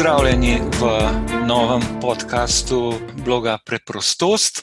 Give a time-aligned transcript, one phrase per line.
[0.00, 0.82] Pozdravljeni v
[1.44, 4.62] novem podkastu bloga Preprostost.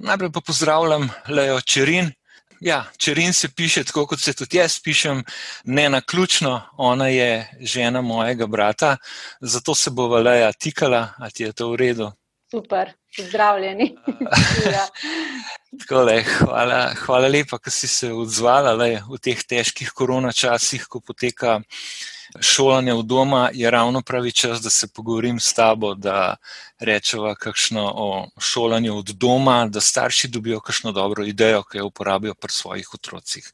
[0.00, 2.08] Najprej pa pozdravljam Lejo Čerin.
[2.60, 5.20] Ja, Čerin se piše tako, kot se tudi jaz pišem,
[5.64, 6.62] ne na ključno.
[6.76, 8.96] Ona je žena mojega brata,
[9.40, 12.10] zato se bo Leja tikala, a ti je to v redu.
[12.50, 13.92] Super, pozdravljeni.
[14.72, 14.88] ja.
[15.80, 21.60] Takole, hvala, hvala lepa, da si se odzvala le, v teh težkih koronačasih, ko poteka
[22.40, 23.50] šolanje v doma.
[23.52, 26.36] Je ravno pravi čas, da se pogovorim s tabo, da
[26.78, 32.34] rečemo kakšno o šolanju od doma, da starši dobijo kakšno dobro idejo, ki jo uporabijo
[32.34, 33.52] pri svojih otrocih.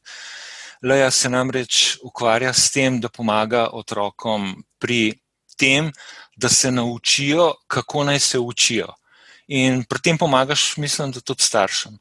[0.83, 5.19] Leja se namreč ukvarja s tem, da pomaga otrokom pri
[5.57, 5.91] tem,
[6.35, 8.93] da se naučijo, kako naj se učijo.
[9.47, 11.97] In pri tem pomagaš, mislim, da tudi staršem,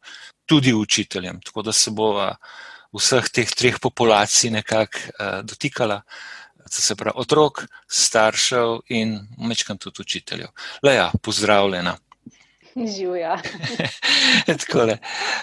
[0.47, 1.41] tudi učiteljem.
[1.45, 2.13] Tako da se bo
[2.93, 6.03] vseh teh treh populacij nekako uh, dotikala,
[6.72, 10.48] se pravi otrok, staršev in mečkam tudi učiteljev.
[10.83, 11.97] Le ja, pozdravljena.
[12.77, 13.38] Živijo.
[14.47, 14.98] Tako je.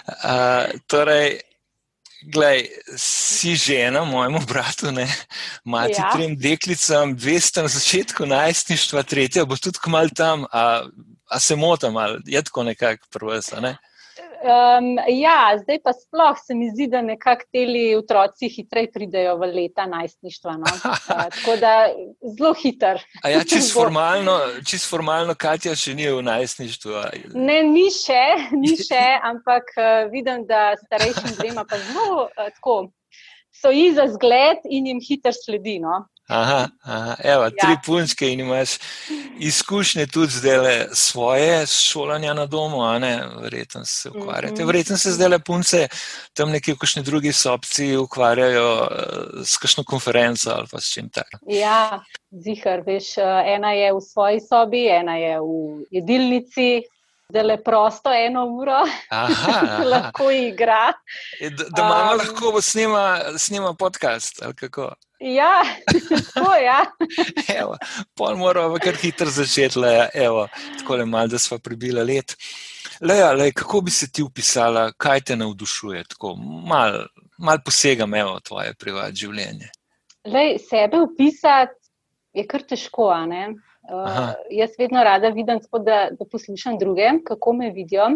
[0.06, 1.40] Uh, torej,
[2.26, 2.64] Glej,
[2.96, 5.06] si žena, mojemu bratu, ne,
[5.64, 6.10] mati ja.
[6.12, 10.88] trem deklicam, dve sta na začetku najstništva, tretja bo tudi kmal tam, a,
[11.28, 13.76] a se motam, ali je tako nekako prvesa, ne?
[14.36, 19.48] Um, ja, zdaj pa sploh se mi zdi, da nekako ti otroci hitreje pridejo v
[19.54, 20.56] leta najstništva.
[20.60, 20.72] No?
[20.84, 20.98] Uh,
[21.36, 21.72] tako da
[22.36, 23.00] zelo hiter.
[23.24, 26.92] Ja, čist formalno, čist formalno, Katja še ni v najstništvu.
[27.34, 32.78] Ne, ni še, ni še ampak uh, vidim, da starejšim dvema pa zelo uh, tako.
[33.56, 35.78] So ji za zgled in jim hiter sledi.
[35.80, 36.04] No?
[36.28, 37.50] Aha, aha, evo, ja.
[37.50, 38.78] tri punčke in imaš
[39.38, 44.62] izkušnje tudi zdaj svoje šolanja na domu, a ne, verjetno se ukvarjate.
[44.62, 44.66] -hmm.
[44.66, 45.88] Verjetno se zdaj le punce
[46.32, 51.08] tam nekje v kakšni drugi sobci ukvarjajo uh, s kakšno konferenco ali pa s čim
[51.08, 51.28] tak.
[51.46, 56.82] Ja, zihar, veš, eh, ena je v svoji sobi, ena je v jedilnici,
[57.28, 59.84] da le prosto eno uro aha, aha.
[59.84, 60.92] lahko igra.
[61.40, 64.42] E, da da mama um, lahko snima, snima podcast.
[65.20, 65.62] Ja,
[66.34, 66.64] tako je.
[66.64, 67.66] Ja.
[68.16, 72.36] Pol moramo kar hitro začeti, le, evo, tako le malo, da smo prebili let.
[73.00, 76.04] Leja, le, kako bi se ti upisala, kaj te navdušuje?
[76.68, 77.06] Malo
[77.38, 79.70] mal posegam v tvoje privatno življenje.
[80.26, 81.76] Lej, sebe upisati
[82.36, 83.12] je kar težko.
[83.86, 88.08] Uh, jaz vedno rada vidim, tako, da, da poslušam druge, kako me vidijo,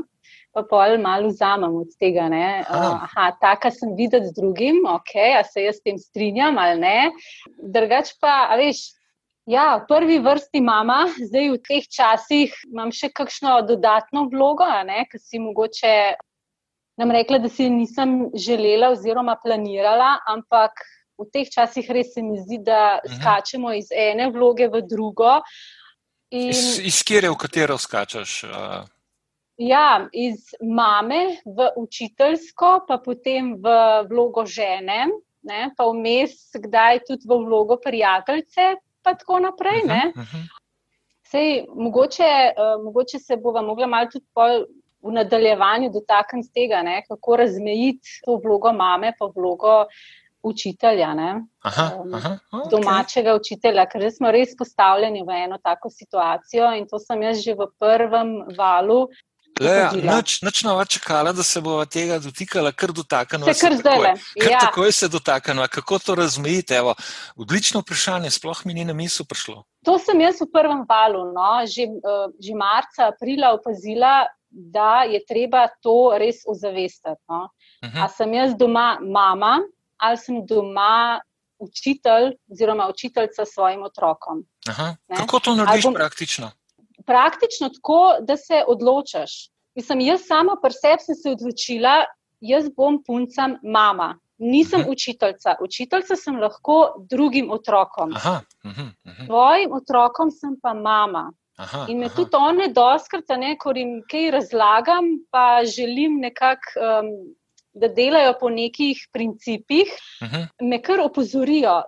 [0.53, 2.27] pa pol malo vzamem od tega.
[2.27, 6.81] Uh, aha, taka sem videti z drugim, ok, a se jaz s tem strinjam ali
[6.81, 6.99] ne.
[7.59, 8.91] Drugač pa, veš.
[9.51, 14.69] Ja, v prvi vrsti mama, zdaj v teh časih imam še kakšno dodatno vlogo,
[15.11, 15.95] ki si mogoče
[17.01, 20.85] nam rekla, da si nisem želela oziroma planirala, ampak
[21.19, 23.17] v teh časih res se mi zdi, da mhm.
[23.17, 25.41] skačemo iz ene vloge v drugo.
[26.31, 28.45] In, iz iz kjer je, v katero skačeš?
[28.47, 29.00] Uh...
[29.61, 33.75] Ja, iz mame v učiteljsko, pa potem v
[34.09, 35.11] vlogo žene,
[35.45, 39.83] ne, pa vmes, kdaj tudi v vlogo prijateljice, pa tako naprej.
[39.85, 40.47] -huh, uh -huh.
[41.29, 44.27] Sej, mogoče, uh, mogoče se bova mogla malo tudi
[45.03, 49.87] v nadaljevanju dotakniti tega, ne, kako razmejiti to vlogo mame, pa vlogo
[50.43, 51.15] učitelja,
[51.61, 52.71] aha, um, aha, okay.
[52.71, 57.55] domačega učitelja, ker smo res postavljeni v eno tako situacijo in to sem jaz že
[57.55, 59.09] v prvem valu.
[60.43, 63.53] Noč nova čakala, da se bo tega dotikala, kar dotaknemo.
[63.53, 64.13] Se kar zdaj le.
[64.41, 64.59] Kar ja.
[64.59, 66.77] takoj se dotaknemo, kako to razmejite.
[66.81, 66.95] Evo,
[67.37, 69.65] odlično vprašanje, sploh mi ni na misel prišlo.
[69.85, 75.21] To sem jaz v prvem valu, no, že, uh, že marca, aprila opazila, da je
[75.29, 77.21] treba to res ozavestiti.
[77.29, 77.49] No.
[77.83, 77.99] Uh mhm.
[77.99, 78.05] -huh.
[78.05, 79.61] A sem jaz doma mama,
[79.99, 81.21] ali sem doma
[81.61, 84.45] učitelj oziroma učiteljica svojim otrokom.
[84.69, 86.51] Aha, kako to narediš bom, praktično?
[87.11, 89.51] Praktično tako, da se odločiš.
[89.75, 92.05] Mislim, jaz sama pri sebi sem se odločila,
[92.41, 94.15] jaz bom puncam mama.
[94.39, 94.93] Nisem uh -huh.
[94.93, 95.55] učiteljica.
[95.61, 98.13] Učiteljica sem lahko drugim otrokom.
[98.15, 99.27] Aha, uh -huh, uh -huh.
[99.27, 101.33] Svojim otrokom sem pa mama.
[101.57, 102.15] Aha, in me aha.
[102.15, 103.25] tudi one doskrat,
[103.59, 107.35] ko jim kaj razlagam, pa želim nekako um,
[107.73, 109.89] da delajo po nekih principih,
[110.23, 110.35] mhm.
[110.35, 110.47] -huh.
[110.61, 111.83] me kar opozorijo.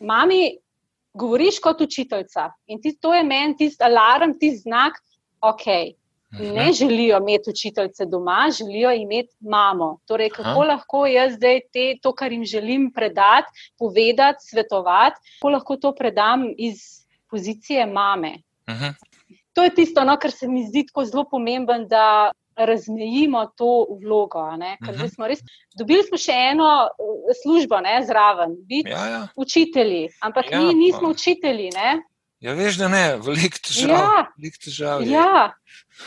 [0.00, 0.58] Mami,
[1.16, 5.00] govoriš kot učiteljica in ti, to je meni tisti alarm, tisti znak,
[5.40, 5.66] ok.
[6.38, 6.54] -huh.
[6.54, 6.72] Ne mhm.
[6.72, 9.98] želijo imeti učiteljice doma, želijo imeti mamo.
[10.06, 10.68] Torej, kako Aha.
[10.68, 13.48] lahko jaz zdaj te, to, kar jim želim predati,
[13.78, 16.76] povedati, svetovati, kako lahko to predam iz
[17.30, 18.32] pozicije mame.
[18.66, 18.84] Uh mhm.
[19.52, 24.38] To je tisto, no, kar se mi zdi tako zelo pomembno, da razmejimo to vlogo.
[24.38, 25.02] Uh mhm.
[25.02, 25.14] -huh.
[25.14, 25.38] smo res,
[25.78, 29.28] dobili smo še eno uh, službo ne, zraven, biti ja, ja.
[29.36, 31.08] učitelji, ampak ja, mi nismo pa.
[31.08, 31.70] učitelji.
[31.74, 32.02] Ne?
[32.40, 33.90] Ja, veš, da ne, veliko težav.
[33.90, 34.32] Ja.
[34.38, 35.52] Velik težav ja.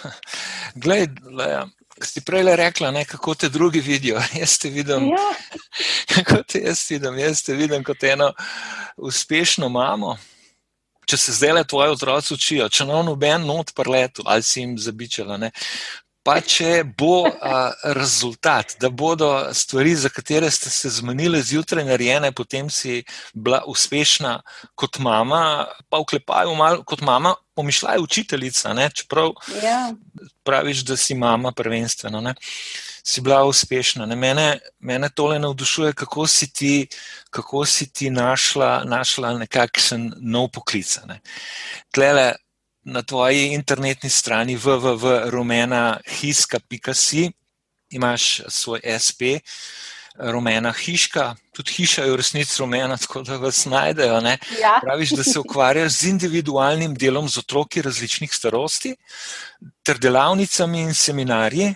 [0.84, 1.08] Glej,
[2.06, 4.22] si prej rekla, ne, kako te drugi vidijo.
[4.40, 5.30] Jaz te vidim, ja.
[6.16, 7.18] kako te jaz vidim.
[7.18, 8.34] Jaz te vidim kot eno
[8.98, 10.18] uspešno mamo.
[11.10, 14.76] Če se zdaj le tvoji otroci učijo, če no noben not preletu ali si jim
[14.78, 15.50] zabičala, ne,
[16.24, 22.32] pa če bo a, rezultat, da bodo stvari, za katere ste se zmenili zjutraj narejene,
[22.36, 24.40] potem si bila uspešna
[24.76, 28.90] kot mama, pa vklepajo malo kot mama, pomišljaj učiteljica, ne?
[28.96, 29.34] čeprav
[29.64, 29.94] ja.
[30.44, 32.22] praviš, da si mama prvenstveno.
[32.22, 32.34] Ne?
[33.04, 34.06] Si bila uspešna.
[34.06, 36.88] Mene, mene tole navdušuje, kako si ti,
[37.30, 41.00] kako si ti našla, našla nekakšen nov poklic.
[41.08, 41.20] Ne?
[41.92, 42.34] Tlele,
[42.90, 47.32] na tvoji internetni strani www.rumena.hiska.si
[47.90, 49.22] imaš svoj SP,
[50.20, 54.22] rumena hiška, tudi hiša je v resnici rumena, tako da vas najdejo.
[54.60, 54.80] Ja.
[54.84, 58.96] Praviš, da se ukvarjaš z individualnim delom z otroki različnih starosti
[59.84, 61.74] ter delavnicami in seminarji.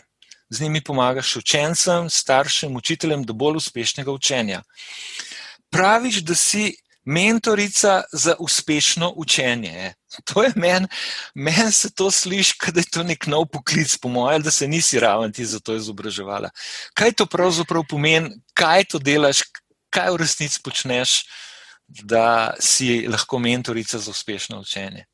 [0.50, 4.62] Z njimi pomagaš učencem, staršem, učiteljem do bolj uspešnega učenja.
[5.72, 6.76] Praviš, da si
[7.06, 9.94] mentorica za uspešno učenje.
[10.24, 10.88] To je meni,
[11.36, 15.00] meni se to sliši, da je to nek nov poklic, po mojem, da se nisi
[15.00, 16.50] raven ti za to izobraževala.
[16.94, 19.42] Kaj to pravzaprav pomeni, kaj to delaš,
[19.90, 21.24] kaj v resnici počneš,
[21.88, 25.06] da si lahko mentorica za uspešno učenje?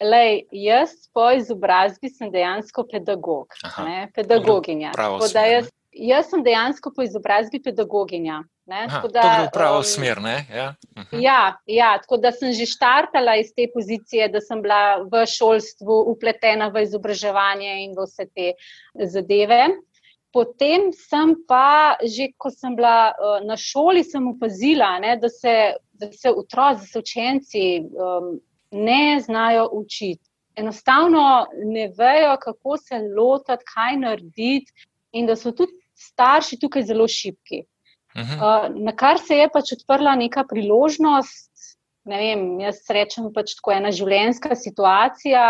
[0.00, 4.90] Lej, jaz po izobrazbi sem dejansko pedagog, Aha, pedagoginja.
[4.92, 8.42] Pravo, jaz, jaz sem dejansko po izobrazbi pedagoginja.
[8.66, 10.18] Aha, da, to je pravo um, smer.
[10.54, 10.74] Ja.
[10.96, 11.22] Uh -huh.
[11.22, 16.00] ja, ja, tako da sem že štartala iz te pozicije, da sem bila v šolstvu
[16.10, 18.52] upletena v izobraževanje in v vse te
[19.06, 19.68] zadeve.
[20.32, 25.74] Potem sem pa, že ko sem bila uh, na šoli, sem opazila, ne, da, se,
[25.92, 28.40] da se otroci, da se učenci um,
[28.70, 30.24] ne znajo učiti.
[30.56, 34.72] Enostavno ne vejo, kako se lotiti, kaj narediti,
[35.12, 37.64] in da so tudi starši tukaj zelo šipki.
[38.16, 41.52] Uh, na kar se je pač odprla neka priložnost,
[42.08, 45.42] ne vem, jaz rečem pač tako ena življenjska situacija,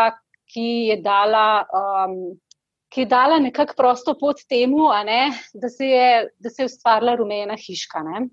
[0.51, 2.17] ki je dala, um,
[2.91, 6.11] ki je dala nekako prosto pot temu, ne, da, se je,
[6.43, 8.03] da se je ustvarila rumena hiška.
[8.07, 8.27] Ne.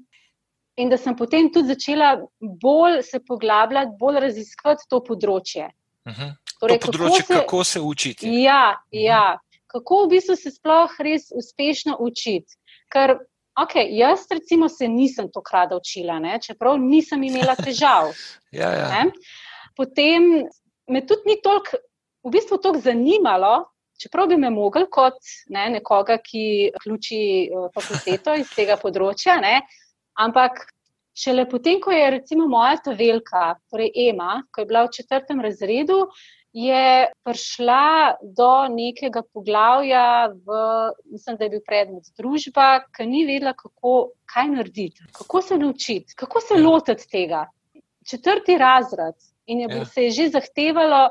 [0.81, 5.69] In da sem potem tudi začela bolj se poglabljati, bolj raziskovati to področje.
[6.09, 6.31] Uh -huh.
[6.59, 8.33] torej, to področje, kako se, kako se učiti.
[8.41, 9.03] Ja, uh -huh.
[9.05, 9.37] ja,
[9.73, 12.59] kako v bistvu se sploh res uspešno učiti.
[12.93, 13.17] Ker
[13.53, 16.39] Ok, jaz recimo se nisem to krada učila, ne?
[16.41, 18.09] čeprav nisem imela težav.
[18.61, 19.03] ja, ja.
[19.77, 20.47] Potem
[20.89, 21.77] me tudi ni toliko,
[22.25, 23.53] v bistvu toliko zanimalo,
[24.01, 25.19] čeprav bi me mogel kot
[25.53, 27.19] ne, nekoga, ki ključi
[27.53, 29.59] uh, fakulteto iz tega področja, ne?
[30.17, 30.65] ampak
[31.17, 35.45] šele potem, ko je recimo moja ta velika, torej Ema, ko je bila v četrtem
[35.45, 36.07] razredu,
[36.53, 40.57] je prišla do nekega poglavja, v,
[41.11, 46.13] mislim, da je bil predmet družba, ki ni vedela, kako, kaj narediti, kako se naučiti,
[46.15, 47.47] kako se lotiti tega.
[48.05, 49.85] Četrti razred in je, ja.
[49.85, 51.07] se je že zahtevalo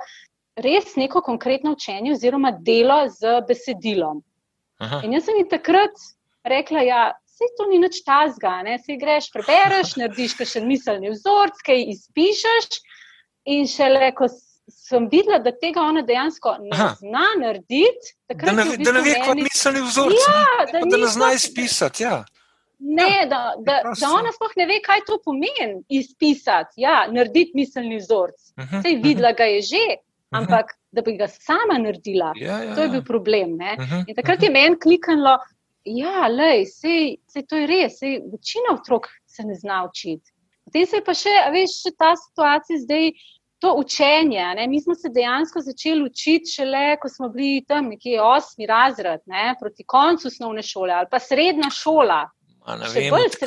[0.56, 4.22] res neko konkretno učenje oziroma delo z besedilom.
[4.78, 5.00] Aha.
[5.04, 6.06] In jaz sem jim takrat
[6.44, 7.02] rekla, ja.
[7.32, 8.76] Vse to ni nič tazga, ne?
[8.78, 12.82] si greš, prebereš, narediš še miselni vzorc, kaj izpišeš,
[13.48, 14.28] in šele ko
[14.92, 16.92] sem videla, da tega ona dejansko ne Aha.
[17.00, 18.12] zna narediti.
[18.28, 20.28] Da ne, da ne ve, kot miselni vzorec.
[20.28, 22.04] Ja, da, da ne zna izpisati.
[22.06, 22.22] Ja.
[22.82, 27.54] Ne, ja, da, da, da ona sploh ne ve, kaj to pomeni izpisati, ja, narediti
[27.54, 28.40] miselni vzorec.
[28.56, 29.38] Uh -huh, Sej videla uh -huh.
[29.38, 29.84] ga je že,
[30.30, 30.78] ampak uh -huh.
[30.92, 33.04] da bi ga sama naredila, ja, ja, to je bil ja.
[33.04, 33.52] problem.
[33.54, 34.46] Uh -huh, In takrat uh -huh.
[34.46, 35.38] je meni kliknilo,
[35.84, 40.32] ja, lej, sej, sej to je res, sej, večina otrok se ne zna učiti.
[40.64, 43.12] Potem se je pa še, veš, še ta situacija zdaj
[43.62, 44.44] to učenje.
[44.56, 44.66] Ne?
[44.68, 49.54] Mi smo se dejansko začeli učiti šele, ko smo bili tam nekje osmi razred, ne?
[49.60, 52.24] proti koncu osnovne šole ali pa srednja šola.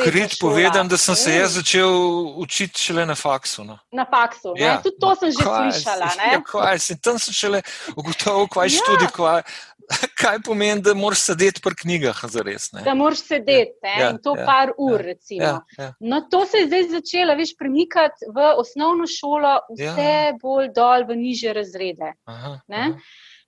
[0.03, 1.91] Krit povedam, da sem se jaz začel
[2.37, 3.63] učiti šele na faksu.
[3.63, 3.77] No.
[3.91, 4.81] Na faksu, ja.
[4.83, 6.09] tudi to sem že kvaj, slišala.
[6.33, 7.61] Ja, kvaj, tam sem šele
[7.95, 8.73] ugotovil, kaj ja.
[8.79, 9.41] študi, kaj,
[10.21, 12.21] kaj pomeni, da moraš sedeti pri knjigah.
[12.31, 15.03] Zares, da moraš sedeti ja, ja, in to ja, par ur.
[15.29, 15.91] Ja, ja.
[15.99, 20.33] No, to se je zdaj začelo veš, premikati v osnovno šolo, vse ja.
[20.41, 22.15] bolj dol v niže razrede.
[22.25, 22.89] Aha, aha.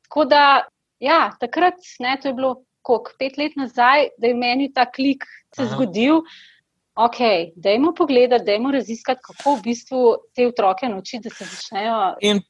[0.07, 0.43] Tako da,
[1.03, 2.53] ja, takrat, ne, to je bilo
[2.87, 5.25] koliko, pet let nazaj, da je meni ta klik
[5.55, 5.73] se aha.
[5.73, 6.21] zgodil.
[6.97, 7.19] Ok,
[7.55, 10.03] dajmo pogledati, dajmo raziskati, kako v bistvu
[10.35, 11.97] te otroke naučiti, da se začnejo.
[12.25, 12.41] In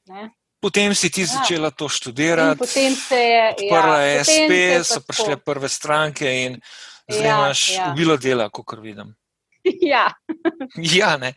[0.68, 1.32] Potem si ti ja.
[1.32, 4.52] začela to študirati, potem se je odprla ja, SP,
[4.84, 6.60] so prišle prve stranke in
[7.08, 7.86] zdaj ja, imaš ja.
[7.94, 9.16] ubilo dela, kot vidim.
[9.82, 10.12] Ja.
[11.00, 11.34] ja, ne.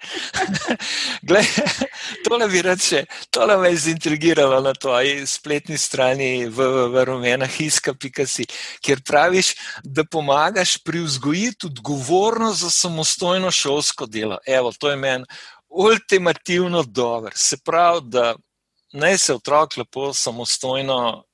[1.28, 1.46] Glej,
[2.26, 8.46] tole bi reče, tole me je zintrigiralo na tvoji spletni strani v, v, v rumenahiska.si,
[8.82, 14.38] kjer praviš, da pomagaš pri vzgojitvi odgovornost za samostojno šolsko delo.
[14.46, 15.24] Evo, to je meni
[15.70, 17.30] ultimativno dobro.
[17.34, 18.34] Se pravi, da
[18.92, 21.24] naj se otrok lepo samostojno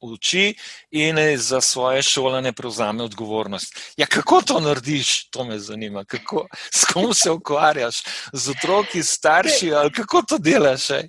[0.00, 0.54] uči
[0.90, 3.92] in za svoje šolanje prevzame odgovornost.
[3.96, 6.04] Ja, kako to narediš, to me zanima.
[6.04, 10.90] Kako, s kom se ukvarjaš, z otroki, starši ali kako to delaš?
[10.90, 11.08] Ej?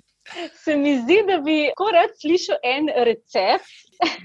[0.64, 3.68] Se mi zdi, da bi lahko rad slišal en recept.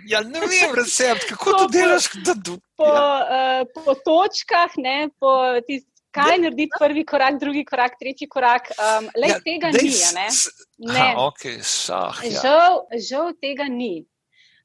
[0.07, 2.11] Ja, ne vem, recept, kako to delaš.
[2.25, 3.63] Da, da, po, ja.
[3.63, 5.31] uh, po točkah, ne, po
[5.67, 8.71] tist, kaj narediti prvi korak, drugi korak, tretji korak.
[8.77, 9.91] Um, le ja, tega ni.
[10.15, 10.27] Ne?
[10.77, 10.99] Ne.
[10.99, 12.41] Aha, okay, šah, ja.
[12.43, 14.05] žal, žal tega ni.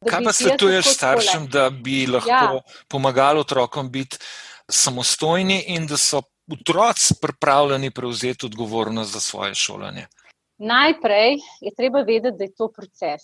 [0.06, 2.60] Kaj pa svetuješ staršem, da bi lahko ja.
[2.88, 4.20] pomagali otrokom biti
[4.70, 10.06] samostojni in da so otroci pripravljeni prevzeti odgovornost za svoje šolanje?
[10.58, 13.22] Najprej je treba vedeti, da je to proces,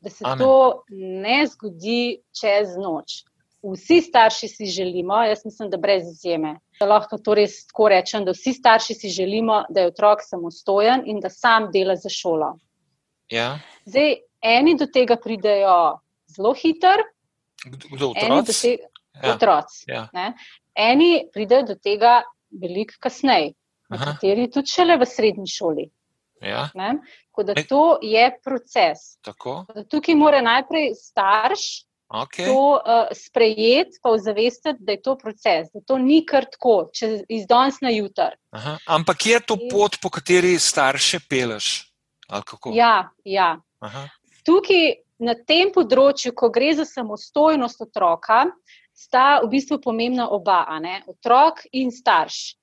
[0.00, 0.38] da se Amen.
[0.38, 3.24] to ne zgodi čez noč.
[3.62, 6.58] Vsi starši si želimo, jaz mislim, da brez izjeme.
[6.80, 11.20] Lahko to res tako rečem, da vsi starši si želimo, da je otrok samostojen in
[11.20, 12.58] da sam dela za šolo.
[13.32, 13.58] Ja.
[13.84, 15.98] Zdaj, eni do tega pridejo
[16.36, 17.00] zelo hiter.
[17.64, 18.76] Kdo otroci?
[19.22, 19.34] Ja.
[19.34, 19.84] Otroci.
[19.88, 20.32] Ja.
[20.74, 23.54] Eni pridejo do tega veliko kasneje,
[23.88, 25.88] nekateri tudi šele v srednji šoli.
[26.44, 26.68] Ja.
[26.74, 29.16] Da to je proces.
[29.88, 32.46] Tukaj mora najprej starš okay.
[32.46, 37.22] to uh, sprejeti, pa ozavestiti, da je to proces, da to ni kar tako, če
[37.28, 38.36] iz danes na jutr.
[38.86, 41.92] Ampak je to pot, po kateri starše peleš?
[42.74, 43.56] Ja, ja.
[44.46, 44.86] Tukaj
[45.22, 48.44] na tem področju, ko gre za samostojnost otroka,
[48.96, 50.64] sta v bistvu pomembna oba,
[51.06, 52.56] otrok in starš.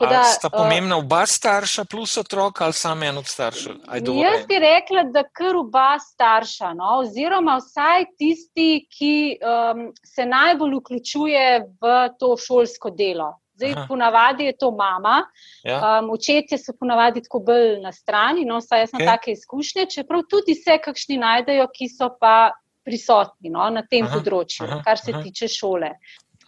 [0.00, 3.74] Da, sta eh, pomembna oba starša plus otrok ali samo en od staršev?
[4.20, 6.96] Jaz bi rekla, da kar oba starša, no?
[7.04, 11.44] oziroma vsaj tisti, ki um, se najbolj vključuje
[11.82, 13.34] v to šolsko delo.
[13.60, 15.18] Zdaj, ponavadi je to mama,
[15.64, 15.98] ja.
[16.00, 19.10] um, očetje so ponavadi tako bolj na strani, no, vsaj jaz imam okay.
[19.10, 22.54] take izkušnje, čeprav tudi se kakšni najdejo, ki so pa
[22.84, 25.20] prisotni no, na tem aha, področju, aha, kar se aha.
[25.26, 25.92] tiče šole.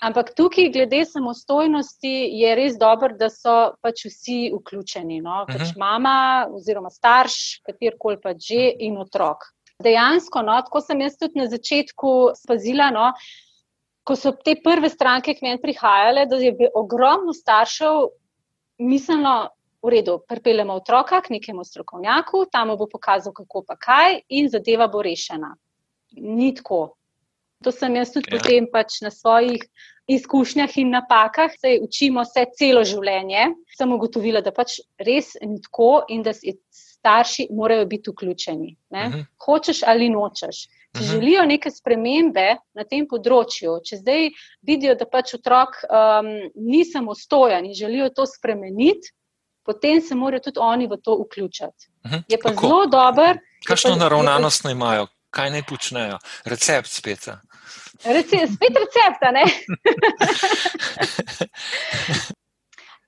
[0.02, 3.54] Ampak tukaj, glede samostojnosti, je res dobro, da so
[3.84, 5.20] pač vsi vključeni.
[5.22, 5.44] No?
[5.46, 9.46] Pač mama oziroma starš, katerkoli pač že in otrok.
[9.82, 13.12] Dejansko, no, tako sem jaz tudi na začetku spazila, no,
[14.02, 18.08] ko so te prve stranke k meni prihajale, da je ogromno staršev
[18.82, 24.50] mislilo, v redu, pripeljemo otroka k nekemu strokovnjaku, tam bo pokazal, kako pa kaj, in
[24.50, 25.56] zadeva bo rešena.
[26.18, 26.94] Ni tako.
[27.62, 28.38] To sem jaz tudi ja.
[28.38, 29.62] potem pač na svojih
[30.06, 33.48] izkušnjah in napakah, se učimo vse celo življenje.
[33.76, 38.76] Sem ugotovila, da pač res ni tako in da starši morajo biti vključeni.
[38.90, 39.18] Uh mhm.
[39.18, 39.24] -huh.
[39.46, 40.66] Hočeš ali nočeš.
[40.92, 44.26] Če želijo neke spremembe na tem področju, če zdaj
[44.60, 49.14] vidijo, da pač otrok um, ni samostojen in želijo to spremeniti,
[49.64, 51.88] potem se morajo tudi oni v to vključiti.
[52.28, 52.66] Je pa Kako?
[52.66, 53.40] zelo dober.
[53.66, 56.18] Kakšno naravnanost naj imajo, kaj naj počnejo?
[56.44, 57.28] Recept spet.
[58.04, 59.44] Rece, spet recepta, ne?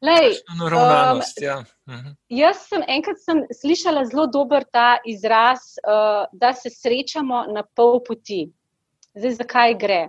[0.05, 1.65] Lej, um, ja.
[1.89, 2.13] Mhm.
[2.29, 8.03] Jaz sem enkrat sem slišala zelo dober ta izraz, uh, da se srečamo na pol
[8.05, 8.45] poti.
[9.15, 10.03] Zdaj, zakaj gre?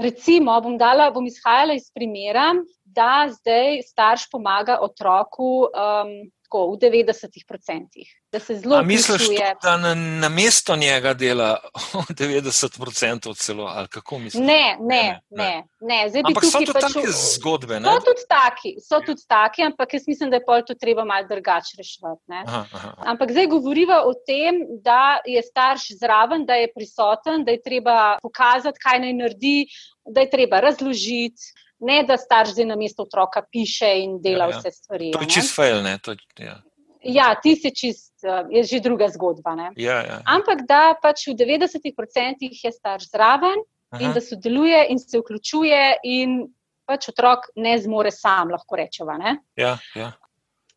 [0.00, 6.14] Recimo, bom, dala, bom izhajala iz primera, da zdaj starš pomaga otroku um,
[6.50, 8.06] tako, v 90%.
[8.32, 8.86] Da se zelo zavedamo.
[8.86, 11.58] Misliš, to, da na, na mesto njega dela
[12.10, 14.40] 90% celo, ali kako misliš?
[14.46, 15.64] Ne, ne, ne.
[15.80, 16.10] ne.
[16.10, 16.22] ne.
[16.24, 17.80] Ampak so tudi pač, take zgodbe.
[17.80, 17.88] Ne?
[17.88, 21.26] So tudi taki, so tudi taki, ampak jaz mislim, da je pol to treba malo
[21.28, 22.22] drugače reševati.
[22.46, 22.92] Aha, aha.
[23.14, 28.18] Ampak zdaj govoriva o tem, da je starš zraven, da je prisoten, da je treba
[28.22, 29.66] pokazati, kaj naj naredi,
[30.06, 34.50] da je treba razložiti ne da starš zdaj na mesto otroka piše in dela ja,
[34.50, 34.58] ja.
[34.58, 35.10] vse stvari.
[35.12, 35.98] To je čist fail, ne?
[36.04, 36.60] To, ja.
[37.02, 39.56] ja, ti si čist, eh, je že druga zgodba.
[39.76, 40.20] Ja, ja.
[40.26, 44.04] Ampak da pač v 90% je starš zraven Aha.
[44.04, 46.40] in da sodeluje in se vključuje, in
[46.86, 49.16] pač otrok ne zmore sam, lahko rečemo.
[49.56, 50.12] Ja, ja.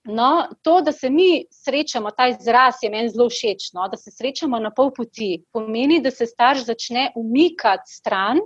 [0.04, 4.12] No, to, da se mi srečamo, ta izraz je meni zelo všeč, no, da se
[4.12, 8.42] srečamo na pol poti, pomeni, da se starš začne umikati stran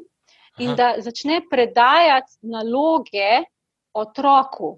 [0.59, 3.43] in da začne predajati naloge
[3.93, 4.77] otroku.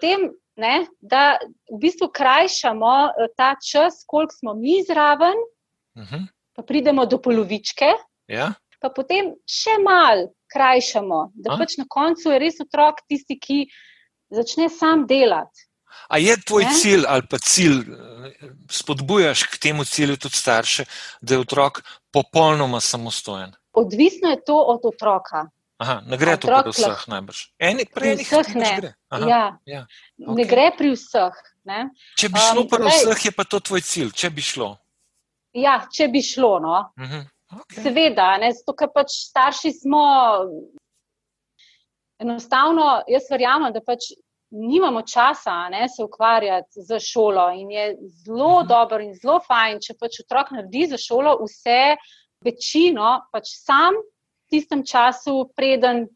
[0.00, 1.38] Tem, ne, da
[1.70, 5.36] v bistvu krajšamo eh, ta čas, koliko smo mi zraven,
[6.56, 7.92] pa pridemo do polovičke,
[8.28, 8.52] ja.
[8.80, 11.30] pa potem še mal, krajšamo.
[11.34, 13.58] Da pač na koncu je res otrok tisti, ki
[14.34, 15.66] začne sam delati.
[16.10, 16.74] A je tvoj ne?
[16.74, 17.82] cilj ali pa cilj,
[18.70, 20.86] spodbujaš k temu cilju tudi starše,
[21.20, 21.82] da je otrok
[22.14, 23.54] popolnoma samostojen?
[23.72, 25.48] Odvisno je to od otroka.
[25.80, 27.38] Aha, ne gre to pri vseh najbrž.
[27.56, 28.72] Eni, pri enih vseh ne.
[29.08, 29.44] Aha, ja.
[29.64, 29.82] Ja.
[30.20, 30.34] Okay.
[30.36, 31.38] Ne gre pri vseh.
[31.64, 31.80] Ne?
[32.20, 34.10] Če bi šlo um, pri vseh, je pa to tvoj cilj.
[34.12, 34.74] Če bi šlo.
[35.56, 36.58] Ja, če bi šlo.
[36.60, 36.76] No.
[37.00, 37.62] Uh mhm, -huh.
[37.62, 37.82] okay.
[37.82, 40.04] Seveda, ne, zato ker pač starši smo.
[42.20, 44.12] Enostavno, jaz verjamem, da pač
[44.50, 48.64] nimamo časa ne, se ukvarjati z šolo in je zelo uh mhm.
[48.64, 48.68] -huh.
[48.68, 51.96] dobro in zelo fajn, če pač otrok naredi za šolo vse,
[52.44, 56.08] večino pač sam v tistem času, preden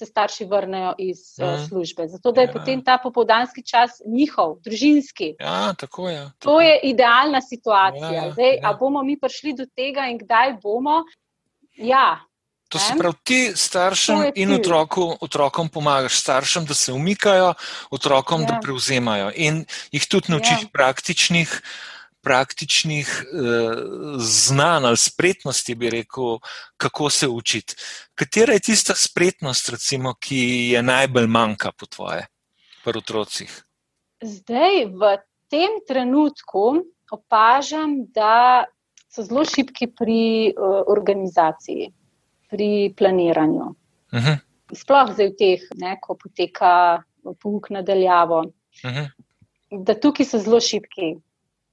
[0.00, 1.54] se starši vrnejo iz uh -huh.
[1.54, 2.08] uh, službe.
[2.08, 2.52] Zato da je ja.
[2.52, 5.34] potem ta popoldanski čas njihov, družinski.
[5.40, 6.24] Ja, tako je.
[6.24, 6.38] Tako.
[6.38, 8.12] To je idealna situacija.
[8.12, 8.70] Ja, Zdaj, ja.
[8.70, 11.04] A bomo mi prišli do tega in kdaj bomo?
[11.76, 12.20] Ja,
[12.70, 17.54] To se pravi, ti staršem in otroku, otrokom pomagaš, staršem, da se umikajo,
[17.90, 18.46] otrokom, ja.
[18.46, 20.68] da prevzemajo in jih tudi naučiš ja.
[20.72, 21.62] praktičnih,
[22.22, 23.82] praktičnih eh,
[24.18, 26.38] znanj ali spretnosti, bi rekel,
[26.76, 27.74] kako se učiti.
[28.14, 32.26] Katera je tista spretnost, recimo, ki je najbolj manjka po tvoje,
[32.84, 33.64] pri otrocih?
[34.22, 35.16] Zdaj, v
[35.48, 38.64] tem trenutku opažam, da
[39.10, 41.90] so zelo šipki pri uh, organizaciji
[42.50, 43.74] pri planiranju.
[44.12, 44.26] Uh mhm.
[44.26, 44.38] -huh.
[44.72, 47.02] Sploh zdaj v teh, ne, ko poteka
[47.42, 48.38] pouk nadaljavo.
[48.84, 48.98] Uh mhm.
[48.98, 49.08] -huh.
[49.84, 51.16] Da tukaj so zelo šipki.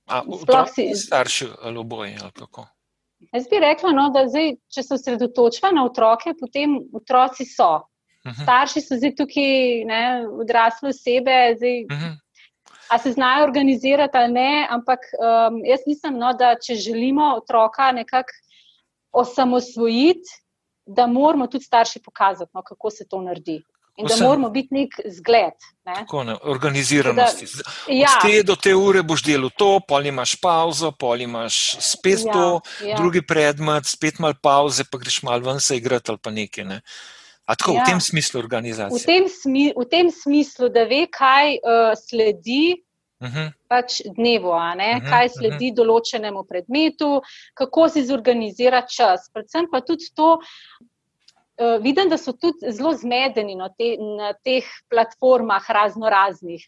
[0.08, 2.18] Sploh si starši ali oboje.
[3.34, 7.74] Jaz bi rekla, no, da zdaj, če se osredotoča na otroke, potem otroci so.
[7.76, 8.36] Uh mhm.
[8.36, 8.44] -huh.
[8.44, 11.56] Starši so zdaj tukaj ne, odrasle osebe.
[11.58, 12.16] Zdaj, uh -huh.
[12.90, 17.92] A se znajo organizirati ali ne, ampak um, jaz mislim, no, da če želimo otroka
[17.92, 18.32] nekako
[19.12, 20.30] osamosvojiti,
[20.86, 23.64] da moramo tudi starši pokazati, no, kako se to naredi.
[23.98, 25.58] In da moramo biti nek zgled.
[25.86, 25.94] Ne?
[25.96, 27.46] Tako, ne, organiziranosti.
[27.46, 28.12] Da, ja.
[28.14, 32.34] Od te do te ure boš delal to, pol imaš pauzo, pol imaš spet ja,
[32.34, 32.98] to, ja.
[33.00, 36.68] drugi predmet, spet malo pauze, pa greš malo ven se igrati ali pa nekaj.
[36.70, 36.82] Ne?
[37.48, 37.82] A tako ja.
[37.82, 39.02] v tem smislu organizacije?
[39.02, 42.76] V tem, smi, v tem smislu, da ve, kaj uh, sledi
[43.18, 43.38] uh mhm.
[43.38, 43.52] -huh.
[43.68, 45.76] pač dnevu, uh mhm, -huh, kaj sledi uh -huh.
[45.76, 47.22] določenemu predmetu,
[47.54, 49.30] kako si zorganizira čas.
[49.34, 50.38] Predvsem pa tudi to.
[51.58, 56.68] Uh, vidim, da so tudi zelo zmedeni na, te, na teh platformah, razno raznih.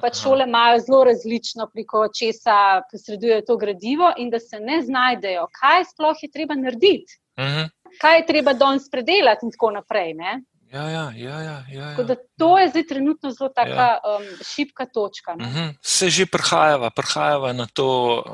[0.00, 5.44] Pač šole imajo zelo različno, preko česa posredujejo to gradivo, in da se ne znajdejo,
[5.60, 7.58] kaj sploh je treba narediti, uh mhm.
[7.60, 7.98] -huh.
[8.00, 10.14] kaj je treba danes predelati, in tako naprej.
[10.14, 10.40] Ne?
[10.76, 12.16] Ja, ja, ja, ja, ja, ja.
[12.36, 14.00] To je zdaj trenutno zelo tako ja.
[14.04, 15.32] um, šipka točka.
[15.32, 15.74] Uh -huh.
[15.82, 17.88] Se že prihajava, prihajava na to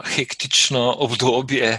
[0.04, 1.78] hektično obdobje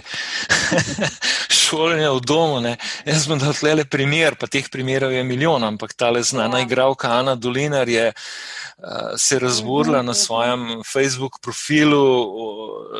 [1.62, 2.60] šolanja v domu.
[2.60, 2.76] Ne.
[3.04, 6.64] Jaz sem dal le primer, pa teh primerov je milijon, ampak ta le znana ja.
[6.64, 10.06] igralka Ana Dolinar je uh, se razburila uh -huh.
[10.06, 12.30] na svojem Facebook profilu,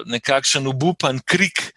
[0.07, 1.73] nekakšen obupan krik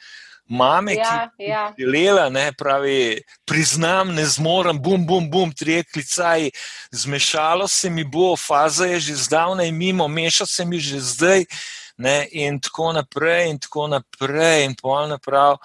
[0.50, 1.74] mame, ja, ki ja.
[1.78, 6.50] je lela, ne, pravi, priznam, ne zmorem, bum, bum, bum, tri klicaj,
[6.92, 11.46] zmešalo se mi bo, faza je že zdavnaj mimo, meša se mi že zdaj,
[11.98, 15.58] ne, in tako naprej, in tako naprej, in pol naprav.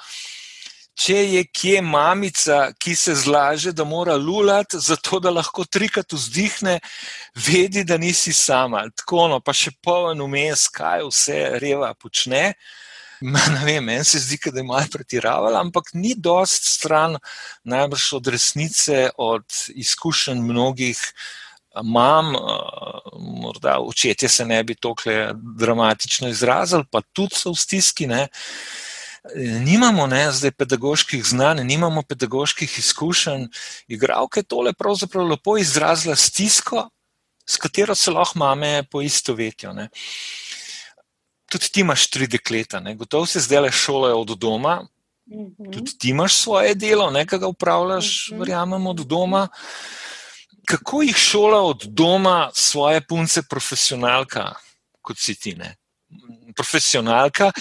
[0.92, 6.78] Če je kje mamica, ki se zlaže, da mora lulati, zato da lahko trikrat vzdihne,
[7.34, 8.84] vedi, da nisi sama.
[9.00, 12.52] Tako, no, pa še poln umes, kaj vse reva počne.
[13.82, 17.16] Meni se zdi, da je malo pretiravala, ampak ni dost stran,
[17.64, 20.98] najbrž od resnice, od izkušenj mnogih
[21.82, 22.34] mam,
[23.18, 25.10] morda očetje se ne bi tako
[25.58, 28.06] dramatično izrazili, pa tudi so v stiski.
[28.06, 28.28] Ne.
[29.36, 33.46] Nimamo ne, zdaj pedagoških znanj, nimamo pedagoških izkušenj.
[33.88, 36.88] Igravke tole pravzaprav lepo izrazila stisko,
[37.46, 39.72] s katero se lahko mame poistovetijo.
[39.72, 39.88] Ne
[41.52, 42.94] tudi ti imaš tri dekleta, ne?
[42.96, 44.80] gotovo se zdaj le šolajo od doma,
[45.26, 45.72] mm -hmm.
[45.72, 48.38] tudi ti imaš svoje delo, nekaj ga upravljaš, mm -hmm.
[48.38, 49.48] verjamem, od doma.
[50.66, 54.52] Kako jih šola od doma svoje punce, profesionalka,
[55.02, 55.54] kot si ti?
[55.54, 55.76] Ne?
[56.56, 57.52] Profesionalka,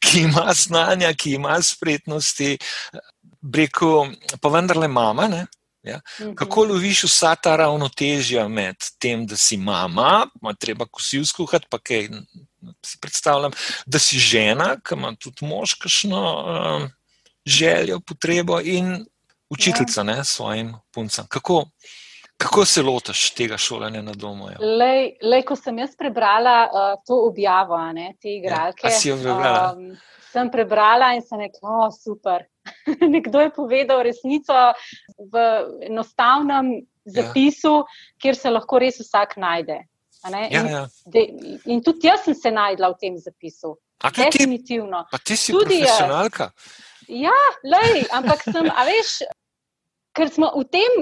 [0.00, 2.58] ki ima znanja, ki ima spretnosti,
[3.40, 4.08] breko,
[4.40, 5.28] pa vendarle mama.
[5.28, 5.46] Ne?
[5.82, 6.00] Ja?
[6.20, 6.34] Mhm.
[6.34, 11.78] Kako loviš vsa ta ravnotežja med tem, da si mama, ima treba kosil skuhati, pa
[11.78, 12.08] kaj
[12.86, 13.52] si predstavljam,
[13.86, 16.88] da si žena, ki ima tudi moškašno uh,
[17.46, 19.04] željo, potrebo in
[19.50, 20.04] učiteljica ja.
[20.04, 21.26] ne, svojim puncem.
[21.28, 21.64] Kako,
[22.36, 24.50] kako se lotiš tega šolanja na domu?
[24.50, 24.56] Ja?
[24.60, 28.88] Lej, lej, ko sem jaz prebrala uh, to objavo, ne, te ja, igralke.
[28.88, 29.74] Ja, si jo prebrala?
[29.76, 29.92] Um,
[30.32, 32.46] sem prebrala in sem rekla, oh, super.
[33.14, 34.54] Nekdo je povedal resnico
[35.18, 35.46] v
[35.90, 36.82] enostavnem ja.
[37.04, 38.16] zapisu, ja.
[38.22, 39.82] kjer se lahko res vsak najde.
[40.22, 40.82] Ja, in, ja.
[41.10, 41.22] De,
[41.66, 43.76] in tudi jaz sem se najdla v tem zapisu.
[44.02, 45.04] Definitivno.
[45.10, 46.50] Pa ti si tudi profesionalka.
[46.52, 46.80] Jaz.
[47.08, 49.22] Ja, lej, ampak sem, a veš,
[50.14, 50.92] ker smo v tem,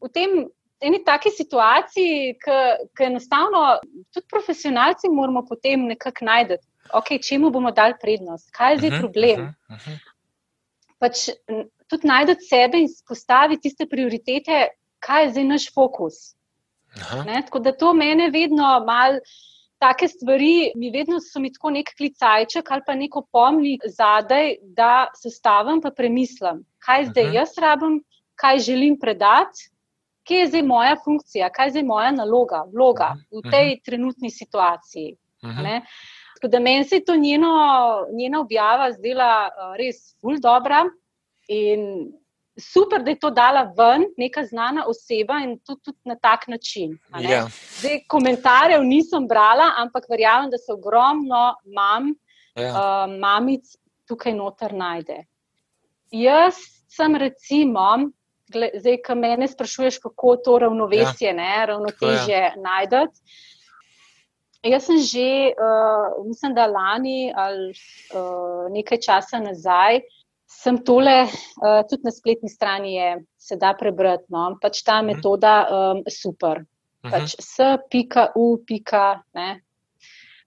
[0.00, 0.30] v tem
[0.80, 3.78] eni taki situaciji, ki enostavno
[4.12, 6.58] tudi profesionalci moramo potem nekako najti
[6.92, 9.40] okay, čemu bomo dali prednost, kaj je zdaj uh mhm, -huh, problem.
[9.68, 9.98] Uh -huh.
[10.98, 11.28] pač,
[11.88, 16.14] tudi najti sebe in postaviti tiste prioritete, kaj je zdaj naš fokus.
[17.42, 19.20] Tako da to mene vedno malo.
[19.78, 25.06] Take stvari, mi vedno so mi tako nek klicajček ali pa neko pomni zadaj, da
[25.14, 27.34] se stavim in premislim, kaj zdaj uh -huh.
[27.34, 28.04] jaz rabim,
[28.34, 29.68] kaj želim predati,
[30.24, 33.84] kje je zdaj moja funkcija, kaj je zdaj moja naloga, vloga v tej uh -huh.
[33.84, 35.16] trenutni situaciji.
[35.42, 35.80] Uh -huh.
[36.36, 37.48] Tako da meni se je to njeno,
[38.12, 40.84] njena objava zdela uh, res ful dobra
[41.48, 42.12] in
[42.58, 46.98] super, da je to dala ven neka znana oseba in tudi, tudi na tak način.
[47.20, 47.46] Ja.
[47.78, 52.14] Zdaj, komentarjev nisem brala, ampak verjamem, da se ogromno mam,
[52.56, 52.70] ja.
[52.70, 53.76] uh, mamic
[54.08, 55.24] tukaj noter najde.
[56.10, 58.10] Jaz sem recimo.
[58.46, 61.64] Zdaj, ko me sprašuješ, kako to ravnovesje, ja.
[61.66, 62.52] ravnotežje ja.
[62.56, 63.18] najdete.
[64.66, 67.74] Jaz sem že, uh, mislim, da lani ali
[68.14, 70.00] uh, nekaj časa nazaj,
[70.66, 74.26] sem tole, uh, tudi na spletni strani je, se da prebrati.
[74.34, 74.48] No?
[74.62, 75.12] Pač ta mhm.
[75.12, 76.64] metoda um, super.
[77.06, 77.12] Mhm.
[77.12, 79.20] Pač s, pika, u, pika.
[79.38, 79.60] Ne?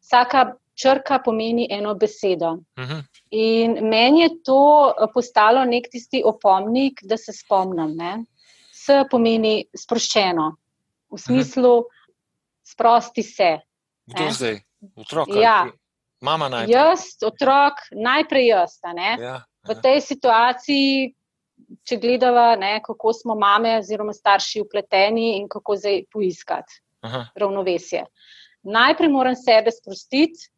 [0.03, 2.57] Vsaka črka pomeni eno besedo.
[2.79, 3.05] Mhm.
[3.31, 4.61] In meni je to
[5.13, 7.95] postalo nek tisti opomnik, da se spomnim.
[7.99, 8.13] Ne?
[8.73, 10.45] S pomeni sproščeno,
[11.11, 11.73] v smislu
[12.65, 13.51] sprosti se.
[14.09, 14.33] Kdo ne?
[14.33, 14.57] zdaj?
[14.95, 15.35] Otrok.
[15.35, 15.67] Ja.
[16.23, 16.73] Mama najprej.
[16.73, 18.73] Jaz, otrok, najprej jaz.
[19.19, 19.35] Ja,
[19.67, 21.13] v tej situaciji,
[21.83, 27.25] če gledava, ne, kako smo mame oziroma starši upleteni in kako zdaj poiskati Aha.
[27.35, 28.05] ravnovesje.
[28.63, 30.49] Najprej moram sebe sprostiti,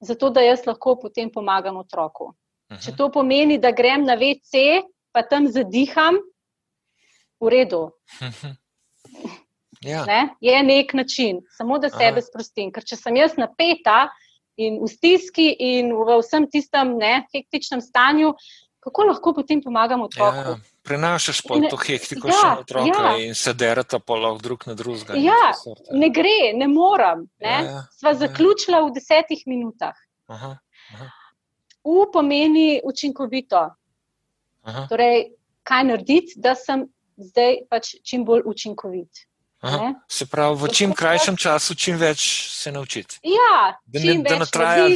[0.00, 2.32] zato da jaz lahko potem pomagam otroku.
[2.68, 2.80] Aha.
[2.84, 6.20] Če to pomeni, da grem na WC, pa tam zadiham,
[7.40, 7.88] v redu.
[9.78, 10.02] Ja.
[10.04, 10.34] Ne?
[10.42, 12.26] Je nek način, samo da sebe Aha.
[12.26, 12.72] sprostim.
[12.74, 14.08] Ker če sem jaz napeta
[14.58, 18.34] in v stiski in v vsem tistem ne, hektičnem stanju,
[18.82, 20.56] kako lahko potem pomagamo otroku?
[20.56, 20.56] Ja.
[20.88, 23.14] Prenašaš pa to hektiko ja, še na otroka ja.
[23.20, 25.18] in se derata pa lahko drug na drugega.
[25.20, 25.52] Ja,
[25.92, 27.26] ne gre, ne moram.
[27.44, 27.54] Ne?
[27.54, 27.82] Ja, ja.
[28.00, 28.20] Sva ja.
[28.24, 29.98] zaključila v desetih minutah.
[30.32, 30.54] Aha,
[30.96, 31.10] aha.
[31.84, 33.66] U pomeni učinkovito.
[34.68, 34.86] Aha.
[34.90, 35.28] Torej,
[35.68, 36.88] kaj narediti, da sem
[37.20, 39.27] zdaj pač čim bolj učinkovit.
[39.60, 42.22] Aha, se pravi, v čim krajšem času, čim več
[42.54, 43.18] se naučiti.
[43.26, 44.88] Ja, da ne, da ne traja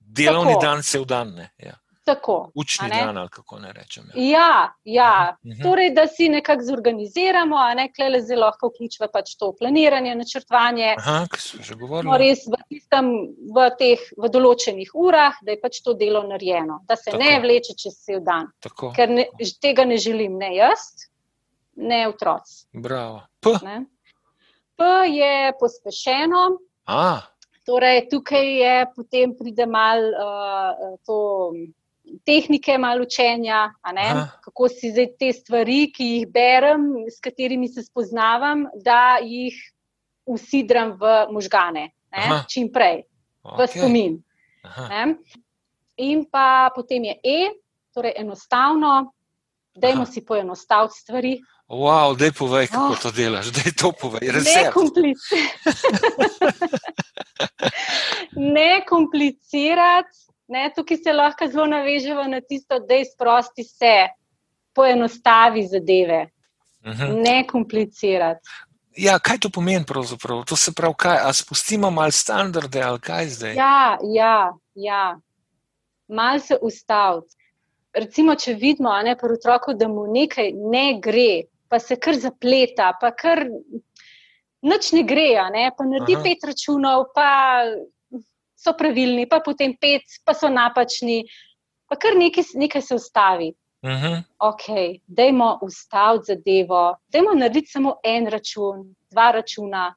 [0.00, 0.62] delovni tako.
[0.64, 1.48] dan, v dan.
[1.58, 1.76] Ja.
[2.04, 4.04] Tako, Učni dan, ali kako ne rečem.
[4.14, 5.36] Ja, ja, ja.
[5.44, 5.62] Uh -huh.
[5.62, 10.94] torej, da si nekako zorganiziramo, a ne klele zelo lahko vključuje pač to planiranje, načrtovanje.
[10.98, 12.10] Aha, ki smo že govorili.
[12.10, 13.06] No, res v, tistem,
[13.54, 17.22] v teh v določenih urah, da je pač to delo narejeno, da se tako.
[17.22, 18.50] ne vleče čez cel dan.
[18.60, 18.92] Tako.
[18.96, 19.26] Ker ne,
[19.60, 21.06] tega ne želim, ne jaz,
[21.76, 22.66] ne otroci.
[22.72, 23.22] Bravo.
[23.42, 23.48] P.
[24.76, 26.42] P je pospešeno.
[26.86, 27.20] A.
[27.66, 31.18] Torej, tukaj je potem pride malo uh, to.
[32.26, 33.70] Tehnike malo učenja,
[34.44, 39.54] kako si zdaj te stvari, ki jih berem, s katerimi se spoznavam, da jih
[40.26, 41.92] usidram v možgane,
[42.50, 43.04] čim prej,
[43.46, 43.54] okay.
[43.54, 44.18] v spomin.
[46.02, 47.38] In pa potem je E,
[47.94, 49.14] torej enostavno,
[49.78, 51.32] dajmo si poenostaviti stvari.
[51.72, 53.00] Wow, dej povej, kako oh.
[53.00, 54.28] to delaš, dej to povej.
[54.28, 55.40] Ne, komplici.
[58.56, 60.18] ne komplicirati,
[60.52, 64.12] ne, tukaj se lahko zelo navežemo na tisto, da je sprosti se,
[64.76, 66.28] poenostavi zadeve.
[66.84, 67.02] Uh mhm.
[67.02, 67.22] -huh.
[67.22, 68.48] Ne komplicirati.
[68.96, 70.44] Ja, kaj to pomeni pravzaprav?
[70.44, 73.54] To se pravi, kaj, a spustimo malo standarde ali kaj zdaj?
[73.54, 75.20] Ja, ja, ja.
[76.08, 77.36] mal se ustaviti.
[77.92, 83.08] Recimo, če vidimo, ne, otroku, da mu nekaj ne gre, pa se kar zapleta, pa
[83.16, 83.46] kar
[84.60, 85.70] noč ne gre, ne?
[85.72, 86.24] pa naredi Aha.
[86.26, 87.64] pet računov, pa
[88.60, 91.22] so pravilni, pa potem pet, pa so napačni,
[91.88, 93.54] pa kar nekaj, nekaj se ustavi.
[93.82, 94.04] Uh mhm.
[94.04, 94.22] -huh.
[94.38, 94.66] Ok,
[95.06, 99.94] dajmo ustaviti zadevo, dajmo narediti samo en račun, dva računa.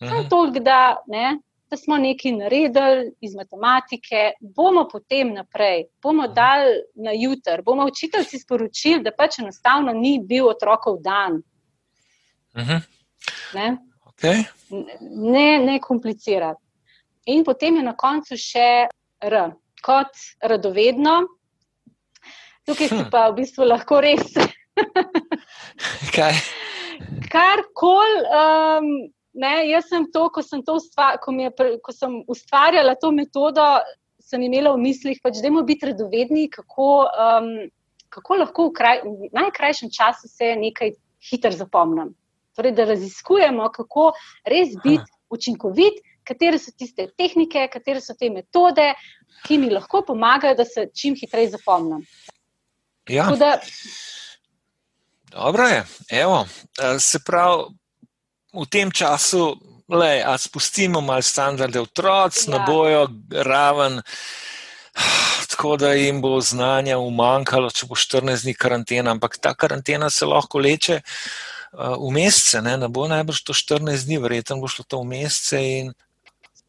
[0.00, 0.08] Uh -huh.
[0.08, 1.38] Samo toliko, da ne,
[1.70, 8.38] da smo nekaj naredili iz matematike, bomo potem naprej, bomo dali na jutr, bomo učiteljci
[8.38, 11.42] sporočili, da pač enostavno ni bil otrokov dan.
[12.54, 12.70] Uh mhm.
[12.70, 12.80] -huh.
[13.54, 13.76] ne?
[14.04, 14.44] Okay.
[15.10, 16.60] ne, ne komplicirati.
[17.26, 18.86] In potem je na koncu še
[19.20, 19.50] R,
[19.82, 21.26] kot radovedno.
[22.66, 23.10] Tukaj si hm.
[23.10, 24.32] pa v bistvu lahko res.
[26.14, 26.34] Kaj?
[27.34, 28.22] Kar koli.
[28.30, 31.50] Um, jaz sem to, ko sem, to ustvar, ko, je,
[31.82, 33.64] ko sem ustvarjala to metodo,
[34.22, 37.50] sem imela v mislih, pač, da moramo biti radovedni, kako, um,
[38.12, 40.96] kako lahko v, kraj, v najkrajšem času se nekaj
[41.30, 42.14] hitro zapomnim.
[42.56, 44.10] Torej, da raziskujemo, kako
[44.48, 48.94] res biti učinkovit, katere so tiste tehnike, katere so te metode,
[49.46, 52.02] ki mi lahko pomagajo, da se čim hitreje zapomnim.
[53.12, 53.28] Ja.
[53.38, 53.58] Da,
[55.30, 55.84] Dobro je.
[56.10, 56.46] Evo,
[56.82, 57.64] eh, se pravi,
[58.52, 59.56] v tem času,
[59.88, 62.58] da spustimo malo standarde, otroci ja.
[62.58, 64.02] ne bojo raven,
[65.50, 69.10] tako da jim bo znanja umanjkalo, če bo 14 dni karantena.
[69.10, 72.76] Ampak ta karantena se lahko leče uh, v mesece, ne?
[72.76, 75.62] ne bo najbrž to 14 dni, verjetno bo šlo to v mesece.
[75.62, 75.94] In...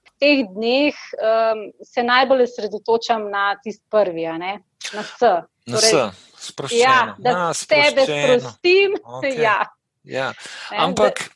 [0.08, 4.58] V teh dneh um, se najbolj osredotočam na tisti prvi, na
[5.04, 5.22] S.
[5.68, 5.92] Na torej,
[6.40, 8.96] S, ja, da Na, tebe sprostim.
[9.18, 9.42] Okay.
[9.42, 9.66] Ja.
[10.08, 10.32] Ja.
[10.72, 11.28] Ampak,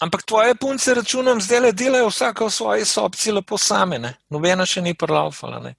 [0.00, 3.98] ampak tvoje punce, računam, zdaj le delajo vsaka v svoji sobci, lepo same.
[3.98, 4.14] Ne?
[4.30, 5.60] Nobena še ni prlaufala.
[5.60, 5.76] Ne?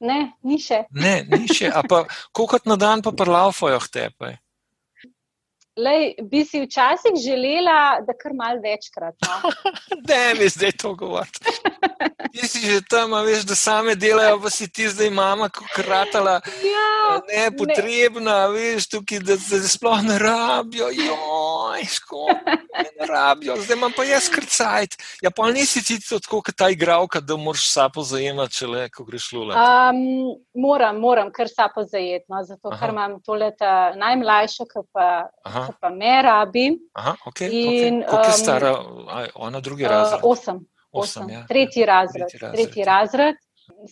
[0.00, 0.84] ne, ni še.
[0.90, 1.72] Ne, ni še.
[2.36, 4.38] Koliko na dan pa prlaufajo tepe?
[5.78, 9.14] Lej, bi si včasih želela, da kar mal večkrat.
[9.22, 9.50] No?
[10.08, 11.38] ne, mi zdaj to govorite.
[12.32, 16.40] Ti si že tam, veš, da same delajo, pa si ti zdaj mama, ko kratala.
[16.66, 18.52] Ja, ne, potrebna, ne.
[18.56, 20.90] veš, tukaj, da se sploh ne rabijo.
[20.90, 23.56] Joj, škoda, ne rabijo.
[23.62, 24.98] Zdaj imam pa jaz krcajt.
[25.22, 29.06] Ja, pa nisi ti tako, kot ta igravka, da moraš sapo zajemati, če le, ko
[29.06, 29.54] greš lula.
[29.54, 32.80] Um, moram, moram, kar sapo zajetno, no, zato Aha.
[32.82, 33.52] ker imam tole
[33.96, 35.08] najmlajšo, ki pa
[35.80, 36.70] pa me rabi.
[36.92, 38.10] Aha, okay, in, okay.
[38.10, 38.72] Kako je um, stara,
[39.34, 40.20] ona drugi uh, razred?
[40.22, 40.56] Osem.
[40.90, 41.22] osem.
[41.22, 41.44] osem ja.
[41.48, 42.64] tretji, razred, tretji razred.
[42.64, 43.36] Tretji razred.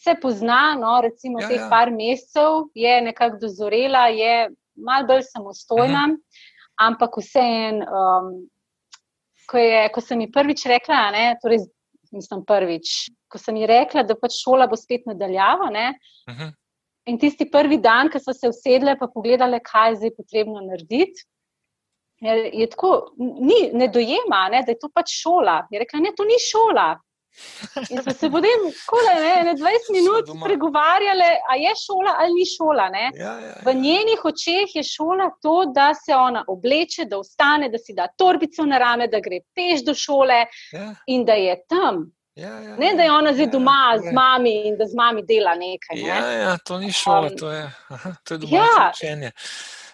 [0.04, 1.68] Se pozna, no, recimo ja, teh ja.
[1.70, 6.12] par mesecev je nekako dozorela, je malo bolj samostojna, uh mhm.
[6.12, 6.86] -huh.
[6.86, 8.48] ampak vseeno, um,
[9.46, 9.58] ko,
[9.94, 11.58] ko sem ji prvič rekla, ne, torej,
[12.12, 15.70] mislim prvič, ko sem ji rekla, da pač šola bo spet nadaljava.
[15.70, 15.92] Ne,
[16.28, 16.42] uh mhm.
[16.42, 16.52] -huh.
[17.06, 21.22] In tisti prvi dan, ko so se usedle, pa pogledale, kaj je zdaj potrebno narediti,
[22.20, 25.66] je, je tako, ni, ne dojema, ne, da je to pač šola.
[25.70, 26.94] Je rekla, ne, to ni šola.
[27.90, 28.62] In smo se potem,
[29.14, 32.88] ne, ne 20 minut pregovarjali, a je šola ali ni šola.
[32.94, 33.54] Ja, ja, ja.
[33.66, 38.08] V njenih očeh je šola to, da se ona obleče, da ostane, da si da
[38.18, 40.94] torbico na rame, da gre peš do šole ja.
[41.06, 42.06] in da je tam.
[42.36, 44.94] Ja, ja, ne, da je ona zdaj ja, doma ja, z mami in da z
[44.94, 45.96] mami dela nekaj.
[45.96, 46.08] Ne?
[46.08, 49.30] Ja, ja, to ni šola, um, to je, aha, to je domače ja, učenje.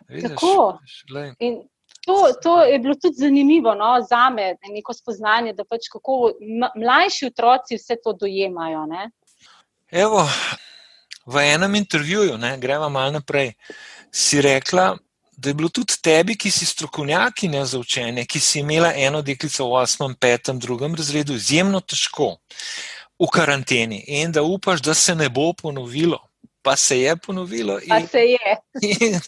[0.08, 0.78] Vidiš, tako.
[1.38, 1.60] In
[2.06, 6.32] To, to je bilo tudi zanimivo no, za me, neko spoznanje, da pač kako
[6.76, 8.86] mlajši otroci vse to dojemajo.
[8.90, 9.10] Ne.
[9.90, 10.26] Evo,
[11.26, 13.52] v enem intervjuju, ne, gremo malo naprej,
[14.10, 14.96] si rekla,
[15.36, 19.66] da je bilo tudi tebi, ki si strokovnjakinja za učenje, ki si imela eno deklico
[19.66, 20.96] v 8., 5., 2.
[20.96, 22.36] razredu, izjemno težko
[23.18, 26.18] v karanteni in da upaš, da se ne bo ponovilo.
[26.62, 27.80] Pa se je ponovilo.
[27.82, 28.56] In, pa se je.
[28.82, 29.18] In,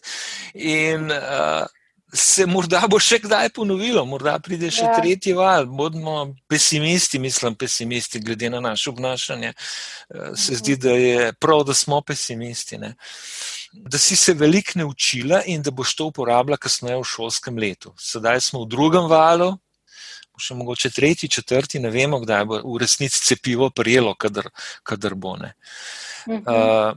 [0.54, 1.66] in, uh,
[2.14, 4.94] se morda bo še kdaj ponovilo, morda pride še ja.
[4.98, 5.66] tretji val.
[5.66, 9.50] Bodimo pesimisti, mislim, pesimisti, glede na naše obnašanje.
[9.50, 12.78] Eh, se zdi, da je prav, da smo pesimisti.
[12.78, 12.94] Ne?
[13.72, 17.94] Da si se veliko naučila in da boš to uporabljala kasneje v šolskem letu.
[17.98, 19.50] Sedaj smo v drugem valu,
[20.38, 24.50] še mogoče tretji, četrti, ne vemo, kdaj bo v resnici cepivo prijelo, kadar,
[24.86, 25.36] kadar bo.
[26.26, 26.94] Uh,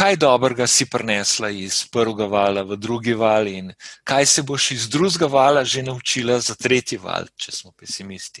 [0.00, 3.66] kaj dobrega si prinesla iz prvega vala v drugi val in
[4.04, 8.40] kaj se boš iz drugega vala že naučila za tretji val, če smo pesimisti?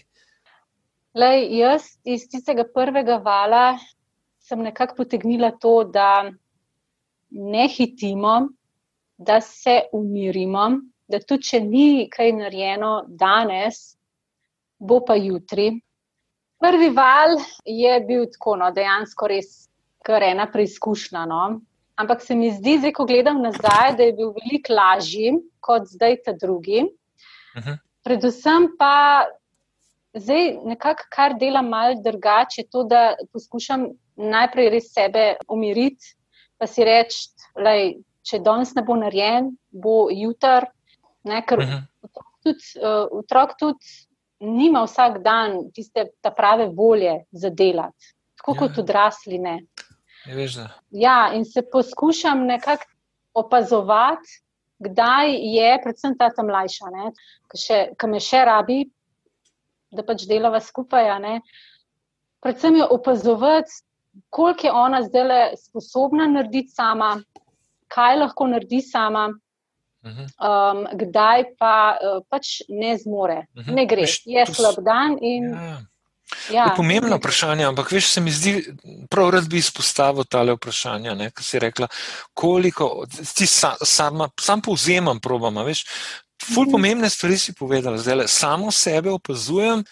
[1.14, 3.76] Lej, jaz iz tistega prvega vala
[4.40, 6.32] sem nekako potegnila to, da
[7.30, 8.48] ne hitimo,
[9.18, 10.64] da se umirimo,
[11.08, 13.98] da tudi če ni kaj narejeno danes,
[14.78, 15.74] bo pa jutri.
[16.56, 19.68] Prvi val je bil tako, no, dejansko res
[20.06, 21.26] kar ena preizkušnja.
[21.26, 21.60] No?
[22.00, 26.22] Ampak se mi zdi, zdaj, ko gledam nazaj, da je bil veliko lažji kot zdaj
[26.24, 26.84] ta drugi.
[26.84, 27.68] Uh mhm.
[27.70, 27.78] -huh.
[28.04, 29.26] Predvsem pa
[30.14, 33.86] zdaj nekako, kar delam malo drugače, to, da poskušam
[34.16, 36.16] najprej res sebe umiriti,
[36.58, 37.74] pa si reči, da
[38.22, 40.66] če danes ne bo narejen, bo jutr.
[41.24, 41.76] Ne, ker uh mhm.
[41.76, 42.22] -huh.
[42.42, 43.84] tudi, uh, otrok tudi
[44.40, 48.58] nima vsak dan tiste prave volje za delati, tako ja.
[48.58, 49.58] kot odrasli ne.
[50.90, 52.84] Ja, in se poskušam nekako
[53.34, 54.40] opazovati,
[54.78, 56.90] kdaj je, predvsem ta ta mlajša,
[58.00, 58.84] ki me še rabi,
[59.92, 61.10] da pač delava skupaj.
[62.40, 63.82] Predvsem jo opazovati,
[64.30, 67.20] koliko je ona zdaj sposobna narediti sama,
[67.88, 69.30] kaj lahko naredi sama.
[70.00, 75.18] Um, kdaj pa uh, pač ne zmore, ne gre, je slab dan.
[75.20, 75.74] In, ja.
[76.50, 78.54] Ja, je pomembno vprašanje, ampak veš, se mi zdi,
[79.10, 81.88] prav rad bi izpostavil tale vprašanja, ki si rekla,
[82.34, 85.84] koliko, ti sa, sama, sam povzemam, probama, veš,
[86.40, 86.72] ful mhm.
[86.72, 89.84] pomembne stvari si povedala, zdaj le samo sebe opazujem,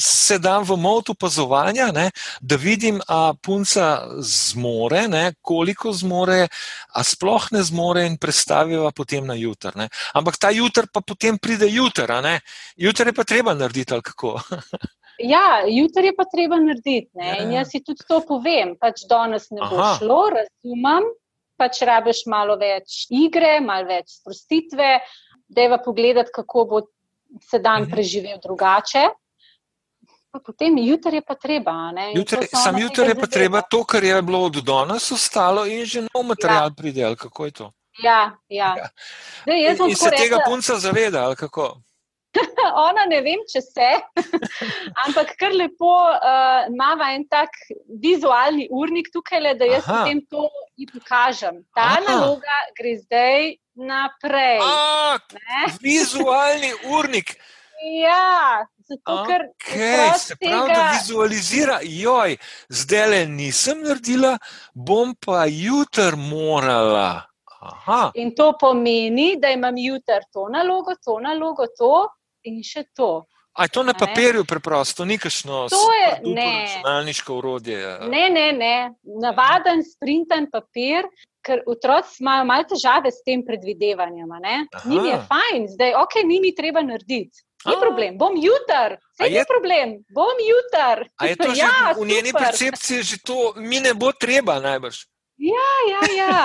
[0.00, 2.10] se dam v mod opazovanja, ne,
[2.40, 6.46] da vidim, a punca zmore, ne, koliko zmore,
[6.94, 9.76] a sploh ne zmore in predstaviva potem na jutr.
[9.76, 9.88] Ne.
[10.14, 12.40] Ampak ta jutr pa potem pride jutr, a ne,
[12.76, 14.38] jutr je pa treba narediti, ali kako.
[15.18, 17.10] Ja, jutri je pa treba narediti.
[17.14, 17.38] Ja.
[17.42, 18.76] In jaz si tudi to povem.
[18.80, 19.96] Pač danes ne bo Aha.
[19.98, 21.08] šlo, razumem.
[21.58, 25.00] Pač rabiš malo več igre, malo več sprostitve,
[25.48, 26.82] da je va pogledati, kako bo
[27.42, 27.90] se dan mhm.
[27.90, 29.08] preživel drugače.
[30.30, 31.74] Pa potem jutri je pa treba.
[32.14, 36.04] Jutri, sam jutri je pa treba to, kar je bilo od danes ostalo, in že
[36.04, 36.74] nov material ja.
[36.76, 37.14] pride.
[37.16, 37.70] Kako je to?
[38.04, 38.74] Ja, ja.
[38.78, 38.88] ja.
[39.46, 41.80] Dej, in, in se rekla, tega punca zaveda, ali kako?
[42.88, 43.90] Ona ne vem, če se,
[45.06, 47.54] ampak kar lepo uh, ima en tak
[48.02, 50.02] vizualni urnik tukaj, le, da jaz Aha.
[50.04, 50.48] potem to
[50.92, 51.62] pokažem.
[51.74, 52.02] Ta Aha.
[52.06, 54.60] naloga gre zdaj naprej.
[54.62, 55.18] A,
[55.82, 57.36] vizualni urnik.
[57.78, 60.74] Ja, zato ker okay, se pravi, tega...
[60.74, 62.34] da vizualizira, joj,
[62.74, 64.32] zdaj le nisem naredila,
[64.74, 67.28] bom pa jutr morala.
[67.60, 68.00] Aha.
[68.18, 72.08] In to pomeni, da imam jutr to nalogo, to nalogo, to
[72.44, 73.26] in še to.
[73.58, 77.80] A je to na papirju preprosto, ni kakšno računalniško urodje?
[78.06, 78.76] Ne, ne, ne.
[79.02, 81.08] Navaden sprinten papir,
[81.42, 84.30] ker otroci imajo malo težave s tem predvidevanjem.
[84.84, 87.42] Ni mi je fajn, zdaj, ok, ni mi treba narediti.
[87.66, 87.80] Ni A.
[87.82, 91.08] problem, bom jutr, vse je problem, bom jutr.
[91.26, 95.02] Je to ja, že, v njeni percepciji že to, mi ne bo treba najbrž.
[95.42, 96.38] Ja, ja, ja.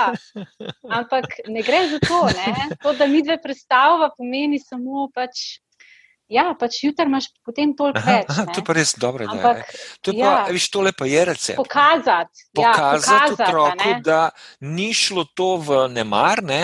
[0.98, 2.74] Ampak ne gre za to, ne?
[2.82, 5.62] to da mi dve predstavljamo, pomeni samo pač
[6.32, 8.30] Ja, pač jutri imaš potem toliko aha, več.
[8.32, 9.26] Aha, to je pa res dobro.
[9.28, 11.58] Ampak, to je ja, pa, viš, tole pa je recept.
[11.58, 13.98] Pokazati, ja, pokazati, pokazati otroku, ne?
[14.00, 14.20] da
[14.64, 16.62] ni šlo to v nemar, ne?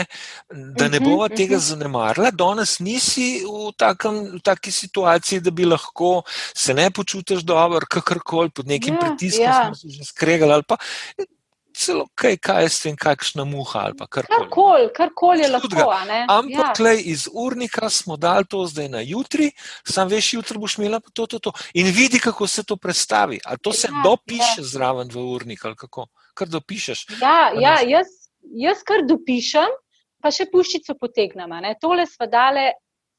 [0.48, 1.68] da ne bova uh -huh, tega uh -huh.
[1.74, 2.30] zanemarila.
[2.30, 6.22] Danes nisi v, takem, v taki situaciji, da bi lahko
[6.54, 9.64] se ne počutiš dobro, kakorkoli pod nekim ja, pritiskom, ja.
[9.66, 10.62] smo se že skregali
[11.80, 14.88] celo kaj, kaj s tem, kakšna muha ali karkoli.
[14.96, 15.86] Karkoli kar je lahko.
[16.28, 16.94] Ampak ja.
[17.12, 19.50] iz urnika smo dali to zdaj na jutri,
[19.88, 21.52] sam veš, jutri boš imela to, to, to.
[21.74, 23.40] In vidi, kako se to predstavi.
[23.44, 24.66] Ali to se ja, dopiše ja.
[24.72, 26.06] zraven v urnik ali kako?
[26.34, 27.06] Kar dopišeš.
[27.20, 28.12] Ja, ja jaz,
[28.56, 29.72] jaz kar dopišem,
[30.20, 31.58] pa še puščico potegnem.
[31.80, 32.70] Tole smo dale.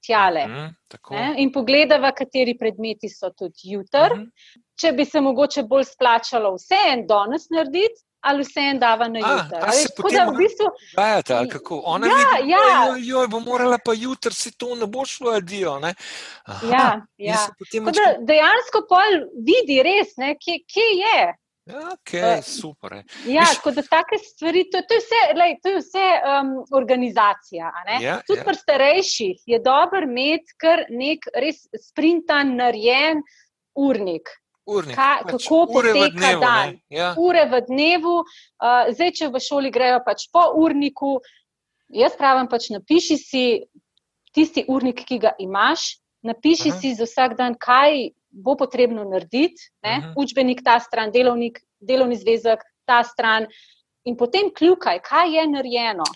[0.02, 4.16] Tjale, mm, in pogledava, kateri predmeti so tudi jutri.
[4.16, 4.62] Mm -hmm.
[4.82, 9.20] Če bi se mogoče bolj splačalo vse en danes narediti, ali vse en dava na
[9.20, 9.60] jutro.
[9.62, 11.82] Ali se potem v bistvu dajate, ali kako?
[11.86, 12.64] Ona ja, vidi, ja.
[12.88, 15.80] Joj, joj, bo morala pa jutri, se to ne bo šlo, adijo.
[15.82, 17.46] Aha, ja, ja.
[17.74, 19.04] Da, dejansko pa
[19.46, 21.22] vidi res, ne, kje, kje je.
[21.66, 23.04] Ja, okay, super.
[23.26, 27.72] Ja, tako da take stvari, to, to je vse, lej, to je vse um, organizacija.
[28.02, 28.46] Ja, Tudi ja.
[28.46, 33.22] pri starejših je dobro imeti kar nek res sprintan, narejen
[33.78, 34.34] urnik.
[34.72, 36.78] Urnik, Ka, pač kako poteka dan?
[36.90, 37.12] Ja.
[37.20, 41.18] Ure v dnevu, uh, zdaj, če v šoli grejo pač po urniku,
[41.92, 43.46] jaz pravim, pač napiši si
[44.32, 46.80] tisti urnik, ki ga imaš, napiši Aha.
[46.80, 49.60] si za vsak dan, kaj bo potrebno narediti,
[50.16, 53.48] učbenik ta stran, delovnik, delovni zvezek ta stran,
[54.08, 56.08] in potem kljukaj, kaj je narejeno.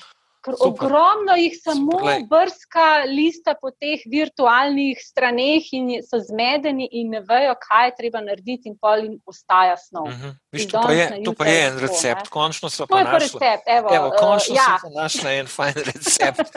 [0.45, 0.85] Ker Super.
[0.85, 7.21] ogromno jih samo Super, brska lista po teh virtualnih straneh in so zmedeni in ne
[7.25, 10.05] vejo, kaj je treba narediti, in pol jim ostaja snov.
[10.05, 10.27] Uh mhm.
[10.27, 10.35] -huh.
[10.51, 13.39] Viš, to, pa je, to pa je en recept, končno so pa našli.
[13.41, 14.77] Recept, evo, evo, končno uh, ja.
[14.77, 16.55] so pa našli en fajn recept.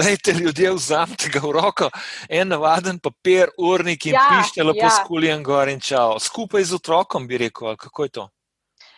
[0.00, 1.90] Lejte ljudje, vzamite ga v roko,
[2.28, 4.90] en navaden papir, urnik in ja, pište lepo ja.
[5.04, 6.18] skulijan gor in čao.
[6.18, 8.28] Skupaj z otrokom bi rekel, kako je to?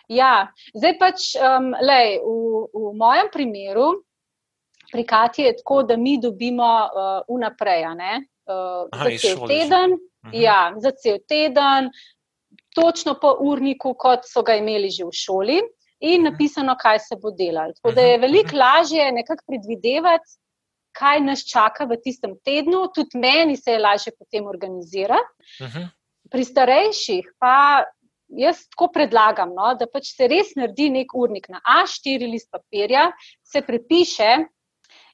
[0.08, 3.86] Ja, zdaj pač, um, lej, v, v mojem primeru,
[4.92, 9.92] pri Kati je tako, da mi dobimo uh, vnaprej, uh, za cel teden.
[9.92, 10.42] Uh -huh.
[10.42, 11.90] Ja, za cel teden,
[12.74, 15.60] točno po urniku, kot so ga imeli že v šoli,
[16.00, 17.72] in napisano, kaj se bo delalo.
[17.72, 20.30] Tako da je veliko lažje nekako predvidevati,
[20.92, 25.32] kaj nas čaka v tistem tednu, tudi meni se je lažje potem organizirati.
[25.60, 25.88] Uh -huh.
[26.30, 27.84] Pri starejših pa.
[28.34, 33.12] Jaz tako predlagam, no, da pač se res naredi nek urnik na A4 list papirja,
[33.42, 34.46] se prepiše,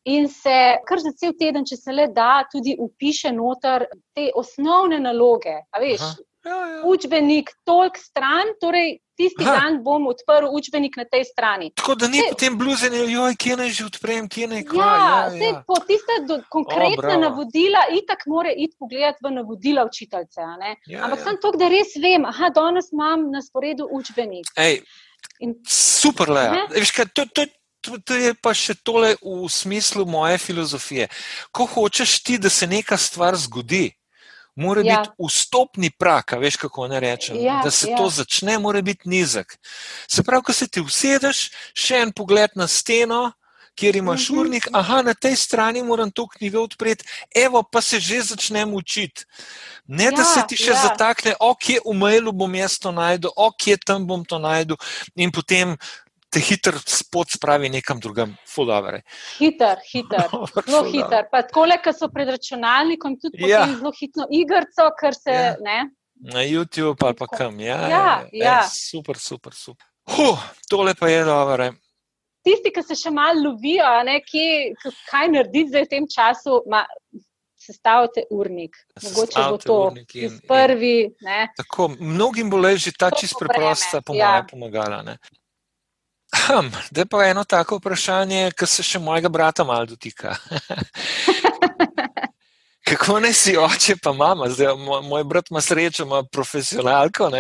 [0.08, 3.84] in se kar za cel teden, če se le da, tudi upiše noter
[4.16, 5.58] te osnovne naloge.
[5.80, 6.06] Veš,
[6.46, 6.80] ja, ja.
[6.88, 9.56] Učbenik, tolk stran, torej tisti Aha.
[9.58, 11.72] dan bom odprl učbenik na tej strani.
[11.76, 14.86] Tako da ni potem bluzenje, joj, kje naj že odprem, kje naj kva.
[14.86, 15.58] Ja, ja, ja.
[15.66, 20.46] po tiste do, konkretne o, navodila, itak mora iti pogledati v navodila učiteljce.
[20.86, 21.24] Ja, Ampak ja.
[21.26, 24.54] sem to, da res vem, aha, danes imam na sporedu učbenik.
[24.56, 24.80] Ej,
[25.38, 26.66] In, super, le.
[26.96, 27.44] To, to, to,
[27.80, 31.08] to je pa še tole v smislu moje filozofije.
[31.52, 33.92] Ko hočeš ti, da se neka stvar zgodi,
[34.58, 35.00] mora ja.
[35.00, 37.36] biti vstopni prak, veš kako ne rečem.
[37.40, 37.96] Ja, da se ja.
[37.96, 39.58] to začne, mora biti nizek.
[40.10, 43.28] Se pravi, ko se ti usedeš, še en pogled na steno.
[43.78, 44.38] Ker imaš mhm.
[44.40, 49.22] urnik, aha, na tej strani moram to knjigo odpreti, evo, pa se že začnem učiti.
[49.86, 50.80] Ne, ja, da se ti še ja.
[50.82, 54.74] zatakne, ok, v mailu bom jaz to najdel, ok, tam bom to najdel,
[55.14, 55.78] in potem
[56.30, 59.02] te hiter spod spravi nekam drugam, fulovere.
[59.38, 60.26] Hiter, hiter,
[60.68, 61.28] zelo hiter.
[61.32, 63.64] Pa tako le, ker so pred računalnikom tudi ja.
[63.72, 65.54] zelo hitro igrico, ker se ja.
[65.64, 65.78] ne.
[66.34, 67.60] Na YouTube ali pa kam.
[67.60, 68.14] Ja, ja, ja.
[68.32, 68.58] ja.
[68.64, 69.86] E, super, super, super.
[70.08, 71.70] Huh, tole pa je dobro.
[72.44, 74.74] Tisti, ki se še malo lovijo, ne, kje,
[75.10, 76.84] kaj narediti zdaj v tem času, ma,
[77.58, 78.76] sestavite urnik.
[79.02, 79.78] Mogoče bo to
[80.14, 80.94] in, prvi.
[81.04, 84.32] In, tako, mnogim bo leži ta čist preprosta, pa ja.
[84.48, 85.02] pomagala.
[85.04, 85.18] Ne.
[86.36, 90.36] Hm, da pa eno tako vprašanje, ki se še mojega brata malo dotika.
[92.88, 97.30] Kako naj si oče, pa mama, zdaj moj, moj brat ima srečo, ima profesionalko.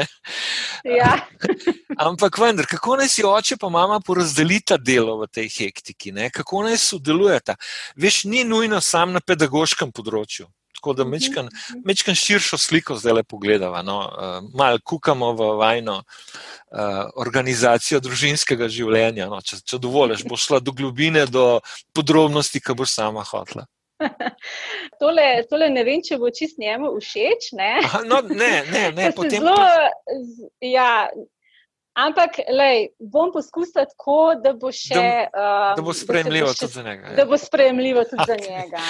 [0.84, 1.14] Ja.
[2.08, 6.28] Ampak vendar, kako naj si oče, pa mama porazdelita delo v tej hektiki, ne?
[6.30, 7.56] kako naj sodelujeta.
[7.96, 10.48] Veš, ni nujno sam na pedagoškem področju.
[10.78, 12.14] Tako da mečkam mhm.
[12.14, 13.82] širšo sliko zdaj le pogledamo.
[13.82, 13.98] No?
[14.06, 19.26] Uh, Mal kukamo v vajno uh, organizacijo družinskega življenja.
[19.26, 19.42] No?
[19.42, 21.58] Če, če dovoliš, boš šla do globine, do
[21.96, 23.66] podrobnosti, ki boš sama hotla.
[25.00, 27.50] Tole, tole ne vem, če bo čist njemu všeč.
[27.58, 29.42] Ne, Aha, no, ne, ne, ne potem.
[29.42, 29.56] Zelo,
[30.64, 31.08] ja,
[31.98, 34.94] ampak lej, bom poskusila tako, da bo še.
[34.94, 35.02] Da,
[35.32, 37.10] um, da bo sprejemljivo tudi za njega.
[37.10, 37.16] Ja.
[37.18, 38.30] Da bo sprejemljivo tudi okay.
[38.30, 38.84] za njega.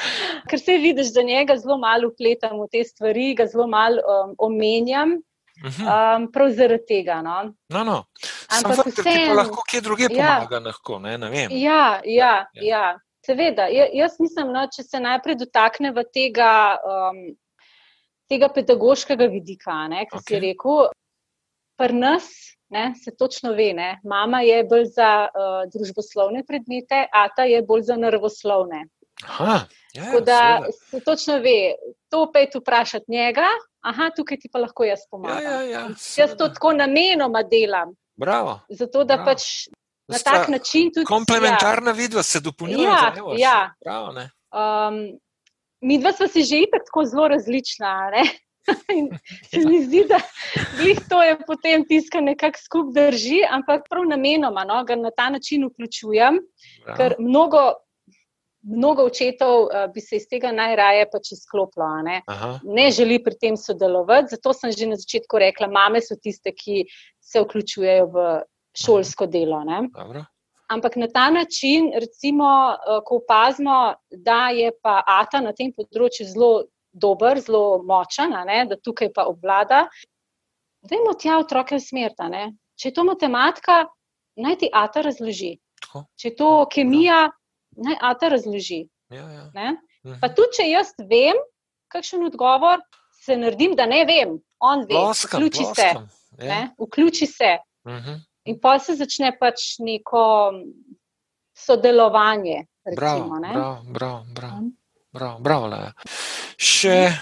[0.50, 4.34] Ker se vidiš, da njega zelo malo upletam v te stvari, ga zelo malo um,
[4.38, 5.20] omenjam.
[5.62, 5.86] Mhm.
[5.86, 7.20] Um, prav zaradi tega.
[7.22, 7.52] No.
[7.70, 7.98] No, no.
[8.50, 10.40] Ampak vsem, ti pa lahko kje druge ja.
[10.40, 10.58] pomaga.
[10.64, 12.86] Lahko, ne, ne ja, ja, ja, ja.
[13.22, 17.20] Seveda, ja, jaz mislim, no, če se najprej dotaknemo tega, um,
[18.26, 20.24] tega pedagoškega vidika, ki okay.
[20.26, 20.88] si rekel,
[21.78, 22.26] pri nas
[22.72, 27.86] ne, se točno ve, ne, mama je bolj za uh, družboslovne predmete, ata je bolj
[27.90, 28.86] za naravoslovne.
[29.28, 29.60] Aha,
[29.92, 30.60] ja, Tako da
[30.90, 31.74] se točno ve,
[32.10, 33.46] to tu vprašati njega,
[33.80, 35.42] aha, tukaj ti pa lahko jaz pomagam.
[35.42, 37.94] Ja, ja, ja, jaz to tako namenoma delam.
[38.16, 39.30] Bravo, zato da bravo.
[39.30, 39.42] pač
[40.08, 41.04] na tak način tudi.
[41.04, 41.94] Komplementarna ja.
[41.94, 42.88] vidva se dopolnjuje.
[43.38, 44.28] Ja, ja.
[44.52, 45.18] Um,
[45.80, 48.10] mi dva smo si že itak tako zelo različna.
[48.10, 48.24] Ne?
[48.98, 49.08] In
[49.50, 50.20] se mi zdi, da
[51.08, 55.30] to je potem tisto, kar nekako skupaj drži, ampak prav namenoma no, ga na ta
[55.30, 56.38] način vključujem,
[56.84, 56.96] Bravo.
[56.96, 57.72] ker mnogo
[58.62, 61.88] mnogo očetov uh, bi se iz tega najraje pač izklopilo.
[62.06, 62.22] Ne?
[62.64, 66.86] ne želi pri tem sodelovati, zato sem že na začetku rekla, mame so tiste, ki
[67.20, 68.28] se vključujejo v
[68.78, 69.62] šolsko delo.
[70.72, 76.26] Ampak na ta način, recimo, uh, ko opazimo, da je pa Ata na tem področju
[76.30, 76.52] zelo
[76.92, 78.32] dober, zelo močen,
[78.68, 79.88] da tukaj pa obvlada,
[80.82, 82.28] da jim tja otroke usmerta.
[82.76, 83.84] Če je to matematika,
[84.36, 85.58] naj ti Ata razloži.
[86.16, 87.28] Če je to kemija,
[87.76, 88.86] naj Ata razloži.
[89.10, 89.72] Ja, ja.
[90.04, 90.18] Mhm.
[90.20, 91.38] Pa tudi, če jaz vem,
[91.92, 92.80] kakšen odgovor,
[93.22, 94.36] se naredim, da ne vem.
[94.62, 96.08] On ve, ploskam, vključi ploskam.
[96.08, 96.46] se.
[96.46, 96.60] Ja.
[96.78, 97.56] Vključi se.
[97.84, 98.10] Uh mhm.
[98.10, 98.20] -huh.
[98.44, 100.52] In pa se začne pač neko
[101.54, 102.66] sodelovanje.
[102.84, 104.68] Recimo, bravo, bravo, bravo, mhm.
[105.12, 105.92] bravo, bravo, bravo
[106.58, 107.12] Še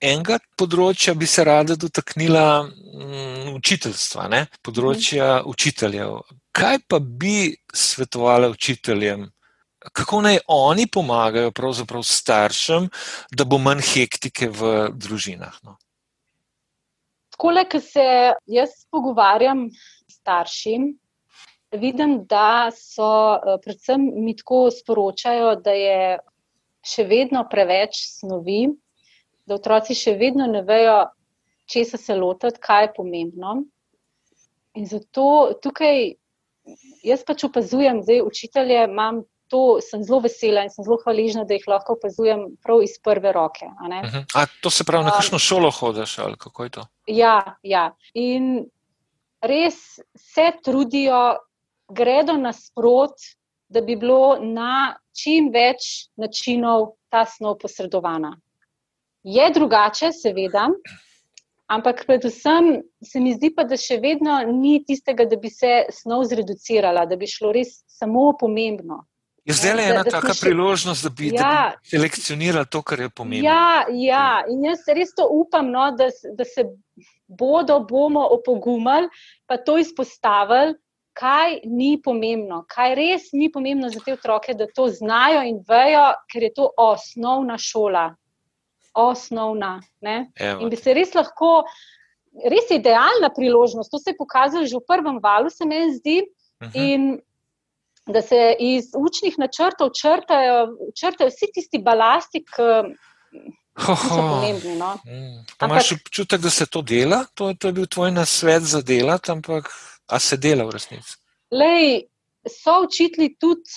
[0.00, 4.46] enega področja bi se rada dotaknila um, učiteljstva, ne?
[4.62, 6.18] področja učiteljev.
[6.54, 9.28] Kaj pa bi svetovala učiteljem,
[9.92, 11.52] kako naj oni pomagajo
[12.02, 12.88] staršem,
[13.32, 15.58] da bo manj hektike v družinah?
[15.62, 15.76] No?
[17.34, 20.78] Tako, ko se jaz pogovarjam s starši,
[21.76, 26.18] vidim, da so eh, predvsem mi tako sporočajo, da je
[26.84, 28.68] še vedno preveč snovi,
[29.44, 31.04] da otroci še vedno ne vejo,
[31.68, 33.54] česa se lotiti, kaj je pomembno.
[34.74, 36.14] In zato tukaj
[37.04, 38.16] jaz pač opazujem, da
[38.88, 42.96] imam to sem zelo vesela in sem zelo hvaležna, da jih lahko opazujem prav iz
[43.02, 43.66] prve roke.
[43.66, 44.02] Uh mhm.
[44.02, 44.24] -huh.
[44.34, 46.86] A to se pravi, na kakšno šolo hodiš ali kako je to?
[47.06, 47.96] Ja, ja.
[48.14, 48.66] in
[49.40, 51.36] res se trudijo,
[51.88, 53.14] gredo nasprot,
[53.68, 58.36] da bi bilo na čim več načinov ta snov posredovana.
[59.22, 60.68] Je drugače, seveda,
[61.66, 66.26] Ampak predvsem se mi zdi pa, da še vedno ni tistega, da bi se snov
[66.28, 69.00] zreducirala, da bi šlo res samo pomembno.
[69.44, 70.40] Je zdaj le ena taka še...
[70.46, 71.40] priložnost, da bi, ja.
[71.42, 73.44] da bi selekcionirali to, kar je pomembno.
[73.44, 74.28] Ja, ja.
[74.48, 76.64] in jaz res to upam, no, da, da se
[77.28, 79.10] bodo, bomo opogumali,
[79.48, 80.78] pa to izpostavili,
[81.14, 86.06] kaj ni pomembno, kaj res ni pomembno za te otroke, da to znajo in vejo,
[86.32, 88.08] ker je to osnovna šola.
[88.96, 89.76] Osnovna.
[90.06, 91.66] In bi se res lahko,
[92.48, 96.22] res je idealna priložnost, to se je pokazalo že v prvem valu, se mi zdi.
[96.64, 96.80] Uh mhm.
[96.80, 97.22] -huh
[98.06, 100.68] da se iz učnih načrtov črtajo,
[101.00, 102.68] črtajo vsi tisti balasti, ki
[103.80, 104.76] so pomembni.
[104.76, 104.94] No?
[105.06, 105.40] Mm.
[105.64, 107.24] Imáš občutek, da se to dela?
[107.34, 109.70] To, to je bil tvoj nasvet za delati, ampak
[110.06, 111.16] a se dela v resnici?
[111.50, 112.04] Lej,
[112.48, 113.72] so učitelji tudi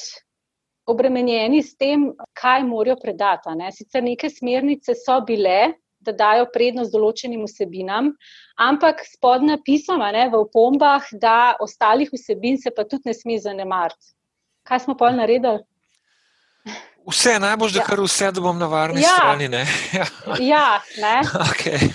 [0.88, 3.56] obremenjeni s tem, kaj morajo predati.
[3.56, 3.72] Ne?
[3.72, 5.74] Sicer neke smernice so bile.
[6.08, 8.12] Da dajo prednost določenim vsebinam,
[8.62, 14.14] ampak spodnja pisama ne, v opombah, da ostalih vsebin se pa tudi ne sme zanemariti
[14.68, 15.64] kaj smo pol naredili?
[17.08, 17.86] Vse, najbolj, da ja.
[17.88, 19.14] kar vse, da bom na varni ja.
[19.16, 19.48] strani.
[19.48, 19.64] Ne?
[20.52, 21.22] ja, ne.
[21.48, 21.92] Okay.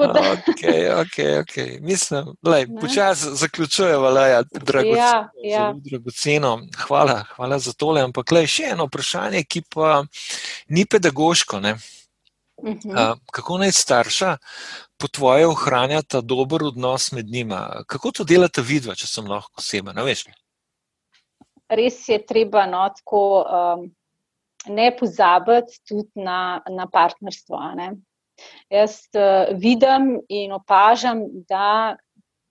[0.00, 1.80] Okay, okay, okay.
[1.80, 4.96] Mislim, da počasi zaključujemo, da je dragoceno.
[4.96, 6.58] Ja, ja.
[6.86, 8.02] Hvala, hvala za tole.
[8.02, 10.04] Ampak le še eno vprašanje, ki pa
[10.68, 11.56] ni pedagoško.
[11.56, 13.10] Uh -huh.
[13.12, 14.36] uh, kako naj starša
[14.96, 17.82] po tvoje ohranjata dober odnos med njima?
[17.86, 19.92] Kako to delate vidva, če sem lahko oseba?
[21.70, 23.88] Res je treba no, tako, um,
[24.68, 27.60] ne pozabiti tudi na, na partnerstvo.
[28.72, 31.96] Jaz uh, vidim in opažam, da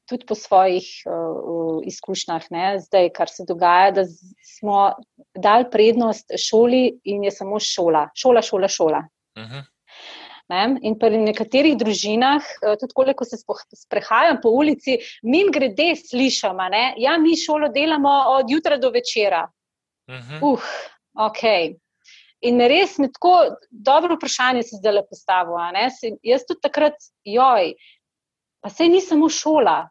[0.09, 4.05] tudi po svojih uh, izkušnjah, ne, zdaj, kar se dogaja, da
[4.55, 4.93] smo
[5.37, 9.03] dali prednost šoli in je samo šola, šola, šola, šola.
[9.37, 9.53] Uh mhm.
[9.53, 9.67] -huh.
[10.49, 10.79] Ne?
[10.81, 16.85] In pri nekaterih družinah, eh, tudi koliko se sprehajam po ulici, min grede slišam, da
[16.97, 19.45] ja, mi šolo delamo od jutra do večera.
[20.09, 20.53] Uh -huh.
[20.53, 20.59] uh,
[21.13, 21.43] ok.
[22.41, 25.55] In res me tako dobro vprašanje se zdaj le postavil.
[26.23, 27.73] Jaz tudi takrat, joj,
[28.63, 29.89] pa sej ni samo šola.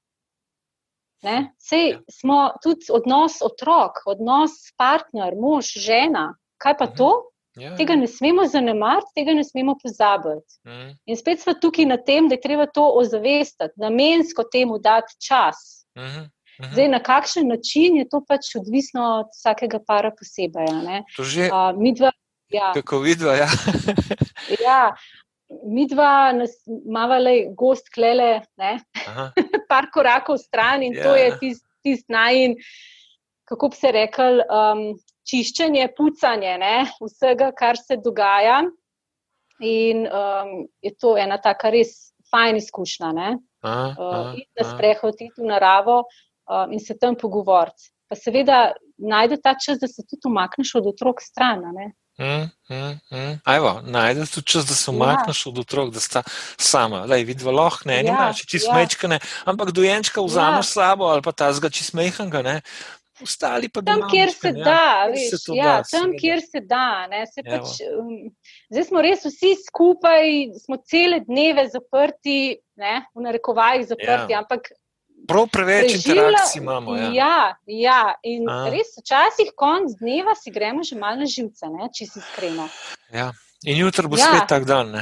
[1.23, 1.53] Ne?
[1.59, 1.99] Sej ja.
[2.11, 6.35] smo tudi odnos otrok, odnos partner, mož, žena.
[6.59, 6.97] Kaj pa uh -huh.
[6.97, 7.31] to?
[7.59, 8.01] Ja, tega ja.
[8.01, 10.59] ne smemo zanemariti, tega ne smemo pozabiti.
[10.67, 10.91] Mm.
[11.07, 15.87] In spet smo tukaj na tem, da je treba to ozavestiti, namensko temu dati čas.
[15.99, 16.27] Mm -hmm.
[16.73, 20.67] Zdaj, na kakšen način je to pač odvisno od vsakega para posebej.
[20.67, 22.11] Uh, midva,
[22.49, 22.73] ja.
[22.75, 23.35] Kako vidva?
[23.35, 23.49] Ja.
[24.67, 24.97] ja,
[25.65, 26.33] midva
[26.87, 28.41] imamo le gost klele,
[29.71, 31.03] par korakov stran in ja.
[31.03, 32.57] to je tisti tist najin,
[33.49, 34.43] kako bi se rekel.
[34.49, 34.99] Um,
[35.29, 38.63] čiščenje, pucanje ne, vsega, kar se dogaja.
[39.59, 40.53] In um,
[40.85, 43.13] je to ena taka res fajn izkušnja.
[43.59, 47.91] Uh, iti na sprehod, iti v naravo um, in se tam pogovoriti.
[48.09, 51.65] Pa seveda najde ta čas, da se tudi umakneš od otrok stran.
[52.19, 53.35] Mm, mm, mm.
[53.45, 54.95] Ajvo, najde tudi čas, da se ja.
[54.95, 55.51] umakneš ja.
[55.51, 56.23] od otrok, da sta
[56.57, 57.05] sama.
[57.05, 58.71] Lej, vidva lahko, ne, ja, nima, če ti ja.
[58.71, 60.73] smečka, ampak dojenčka vzameš ja.
[60.73, 62.57] sabo ali pa ta zga, če smehanga, ne,
[63.23, 67.07] ostali pa tam, kjer se da, veš, se ja, da, tam, kjer se da.
[67.33, 68.13] Se pač, um,
[68.73, 70.29] zdaj smo res vsi skupaj,
[70.65, 74.45] smo cele dneve zaprti, ne, v narekovajih zaprti, ja.
[74.45, 74.71] ampak.
[75.29, 76.95] Prav preveč interakcij imamo.
[76.97, 77.35] Ja, ja,
[77.67, 78.03] ja.
[78.23, 78.69] in A.
[78.73, 82.69] res včasih konc dneva si gremo že malo na živce, ne, če si iskreno.
[83.13, 83.33] Ja.
[83.67, 84.31] In jutro bo ja.
[84.31, 84.95] spet tak dan.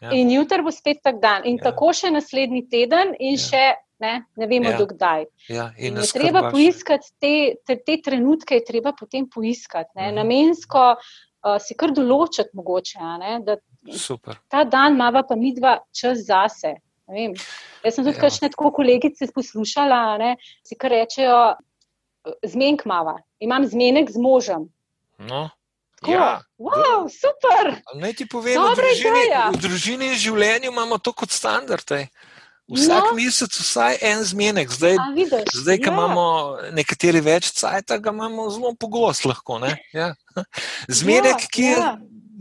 [0.00, 0.12] Ja.
[0.12, 1.42] In jutro bo spet tak dan.
[1.48, 1.70] In ja.
[1.70, 3.42] tako še naslednji teden, in ja.
[3.42, 3.64] še
[4.02, 4.78] ne, ne vemo, ja.
[4.78, 5.26] dokdaj.
[5.48, 7.34] Ja, in in treba poiskati te,
[7.66, 9.90] te, te trenutke, je treba potem poiskati.
[9.94, 10.18] Ne, mhm.
[10.20, 13.12] Namensko uh, si kar določiti, mogoče.
[13.22, 13.38] Ne,
[14.50, 16.76] ta dan ima pa mi dva čas zase.
[17.06, 18.22] Jaz sem tudi ja.
[18.24, 20.32] kakšne tako kolegice poslušala, ne,
[20.66, 21.54] si kar rečejo,
[22.42, 24.66] zmenk mava, imam zmenek z možem.
[25.18, 25.48] No.
[26.06, 27.78] Ja, wow, super.
[27.96, 29.22] Naj ti povem, v družini,
[29.54, 31.88] v družini in življenju imamo to kot standard.
[31.96, 32.10] Ej.
[32.66, 33.14] Vsak no.
[33.14, 34.96] mesec, vsaj en zmenek, zdaj,
[35.54, 35.92] zdaj ko ja.
[35.92, 36.24] imamo
[36.74, 39.30] nekateri več cajt, ga imamo zelo pogosto.
[39.94, 40.14] Ja.
[40.98, 41.92] Zmenek, ja, ki je ja.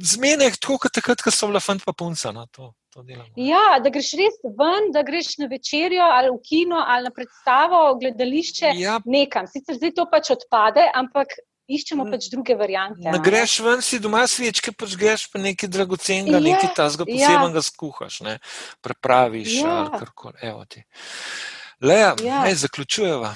[0.01, 2.33] zmenek, tako kot takrat, ko so bile fant pa punca.
[2.33, 3.05] No, to, to
[3.37, 7.83] ja, da greš res ven, da greš na večerjo ali v kino ali na predstavo,
[8.01, 8.97] gledališče, ja.
[9.05, 9.45] nekam.
[9.45, 11.37] Sicer zdaj to pač odpade, ampak
[11.67, 13.03] iščemo pač druge variante.
[13.09, 17.61] Ne greš ven, si doma svečke, pač greš pa nekaj dragocenega, je, nekaj tazga posebnega
[17.61, 17.67] ja.
[17.69, 18.39] skuhaš, ne?
[18.85, 19.75] prepraviš ja.
[19.81, 20.85] ali karkoli.
[21.81, 22.43] Leja, ja.
[22.55, 23.35] zaključujeva.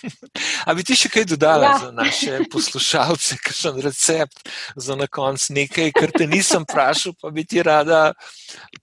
[0.68, 1.76] A bi ti še kaj dodala ja.
[1.82, 7.44] za naše poslušalce, kakšen recept za na koncu nekaj, kar te nisem vprašal, pa bi
[7.44, 8.10] ti rada,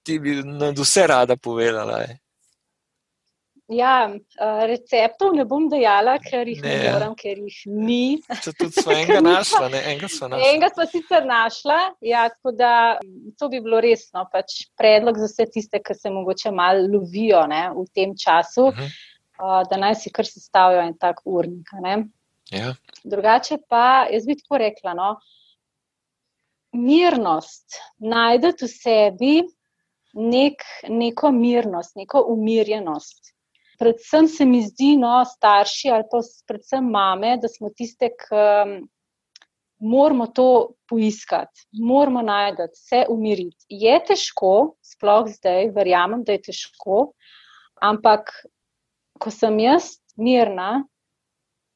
[0.06, 2.04] ti bi nad vse rada povedala?
[2.06, 2.20] Je.
[3.68, 4.08] Ja,
[4.64, 8.16] receptov ne bom dejala, ker jih ne, ne moram, ker jih ni.
[8.24, 10.48] Če tudi smo enega našla, ne enega smo našla.
[10.48, 12.72] Enega smo sicer našla, ja, tako da
[13.36, 14.24] to bi bilo resno.
[14.32, 18.80] Pač predlog za vse tiste, ki se mogoče malo lovijo ne, v tem času, uh
[18.80, 18.98] -huh.
[19.36, 21.68] uh, da naj si kar sestavijo en tak urnik.
[22.56, 22.74] Ja.
[23.04, 25.18] Drugače pa, jaz bi tako rekla, no,
[26.72, 29.34] mirnost, najdete v sebi
[30.14, 33.37] nek, neko mirnost, neko umirjenost
[33.80, 38.78] predvsem se mi zdi, no, starši ali pa predvsem mame, da smo tiste, ki um,
[39.80, 43.66] moramo to poiskati, moramo najti, se umiriti.
[43.70, 47.12] Je težko, sploh zdaj, verjamem, da je težko,
[47.82, 48.32] ampak
[49.22, 50.84] ko sem jaz mirna,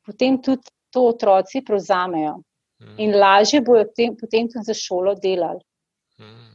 [0.06, 2.39] potem tudi to otroci prevzamejo
[2.82, 2.95] mm.
[2.99, 5.62] in lažje bojo tem, potem tudi za šolo delali.
[6.20, 6.49] Mm.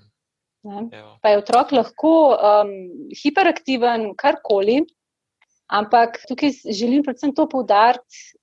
[1.22, 2.70] Pa je otrok lahko um,
[3.14, 4.80] hiperaktiven, karkoli,
[5.66, 8.36] Ampak tukaj želim predvsem to poudariti,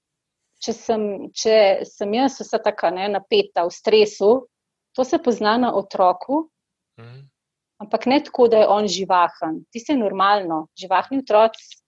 [0.64, 1.04] če sem,
[1.36, 1.58] če
[1.88, 4.32] sem jaz vsa tako ne, napeta v stresu,
[4.96, 6.44] to se pozna na otroku,
[7.00, 7.22] mm.
[7.84, 9.62] ampak ne tako, da je on živahen.
[9.72, 11.80] Ti si normalno, živahni otroci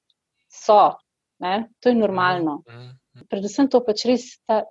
[0.51, 0.95] so,
[1.43, 2.61] ne, to je normalno.
[2.67, 2.87] Mm.
[3.15, 3.27] Mm.
[3.31, 4.63] Predvsem to pač res ta.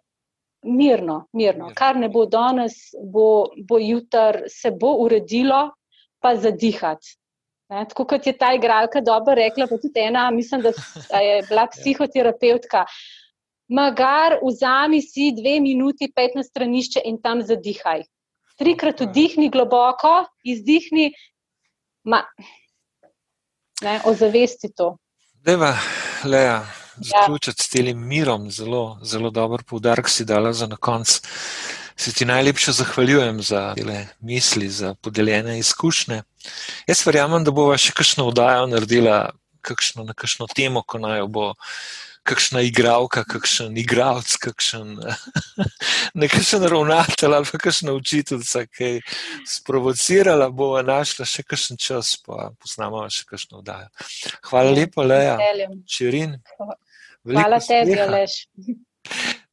[0.65, 1.67] Mirno, mirno.
[1.77, 5.75] Kar ne bo danes, bo, bo jutri, se bo uredilo,
[6.25, 7.19] pa zadihati.
[7.73, 11.67] Ne, tako kot je ta igralka dobro rekla, pa tudi ena, mislim, da je bila
[11.73, 12.85] psihoterapeutka.
[13.69, 18.05] Magar, vzami si dve minuti, pet na stranišče in tam zadihaj.
[18.61, 21.09] Trikrat vdihni globoko, izdihni,
[22.05, 22.21] ma,
[23.83, 24.93] ne, ozavesti to.
[25.45, 25.73] Deva,
[26.25, 26.61] Leja,
[27.01, 27.65] zaključiti ja.
[27.65, 31.21] s tem mirom, zelo, zelo dober poudarek si dala za na koncu
[31.97, 36.22] se ti najlepše zahvaljujem za te misli, za podeljene izkušnje.
[36.86, 39.18] Jaz verjamem, da bova še kakšno vdajo naredila
[39.64, 41.53] kakšno, na kakšno temo, ko naj jo bo.
[42.24, 44.95] Kakšna igralka, kakšen igralec, kakšen
[46.22, 49.03] nekakšen ravnatelj ali pa kakšna učiteljica, ki je
[49.45, 53.92] sprovocirala, bo našla še kakšen čas, pa poznamo še kakšno vdajo.
[54.49, 55.36] Hvala lepa, Leja.
[55.84, 56.38] Čirin.
[57.28, 58.40] Hvala tebi, Aleš.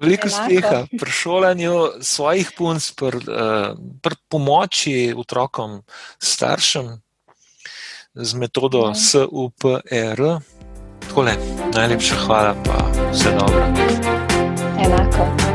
[0.02, 5.82] Veliko uspeha pri šolanju svojih punc, pri, uh, pri pomoči otrokom,
[6.18, 6.98] staršem
[8.16, 8.96] z metodo ja.
[8.96, 10.42] SUPR.
[11.08, 11.38] Takole,
[11.74, 12.78] najlepša hvala, pa
[13.12, 13.64] vse dobro.
[14.82, 15.51] Enako.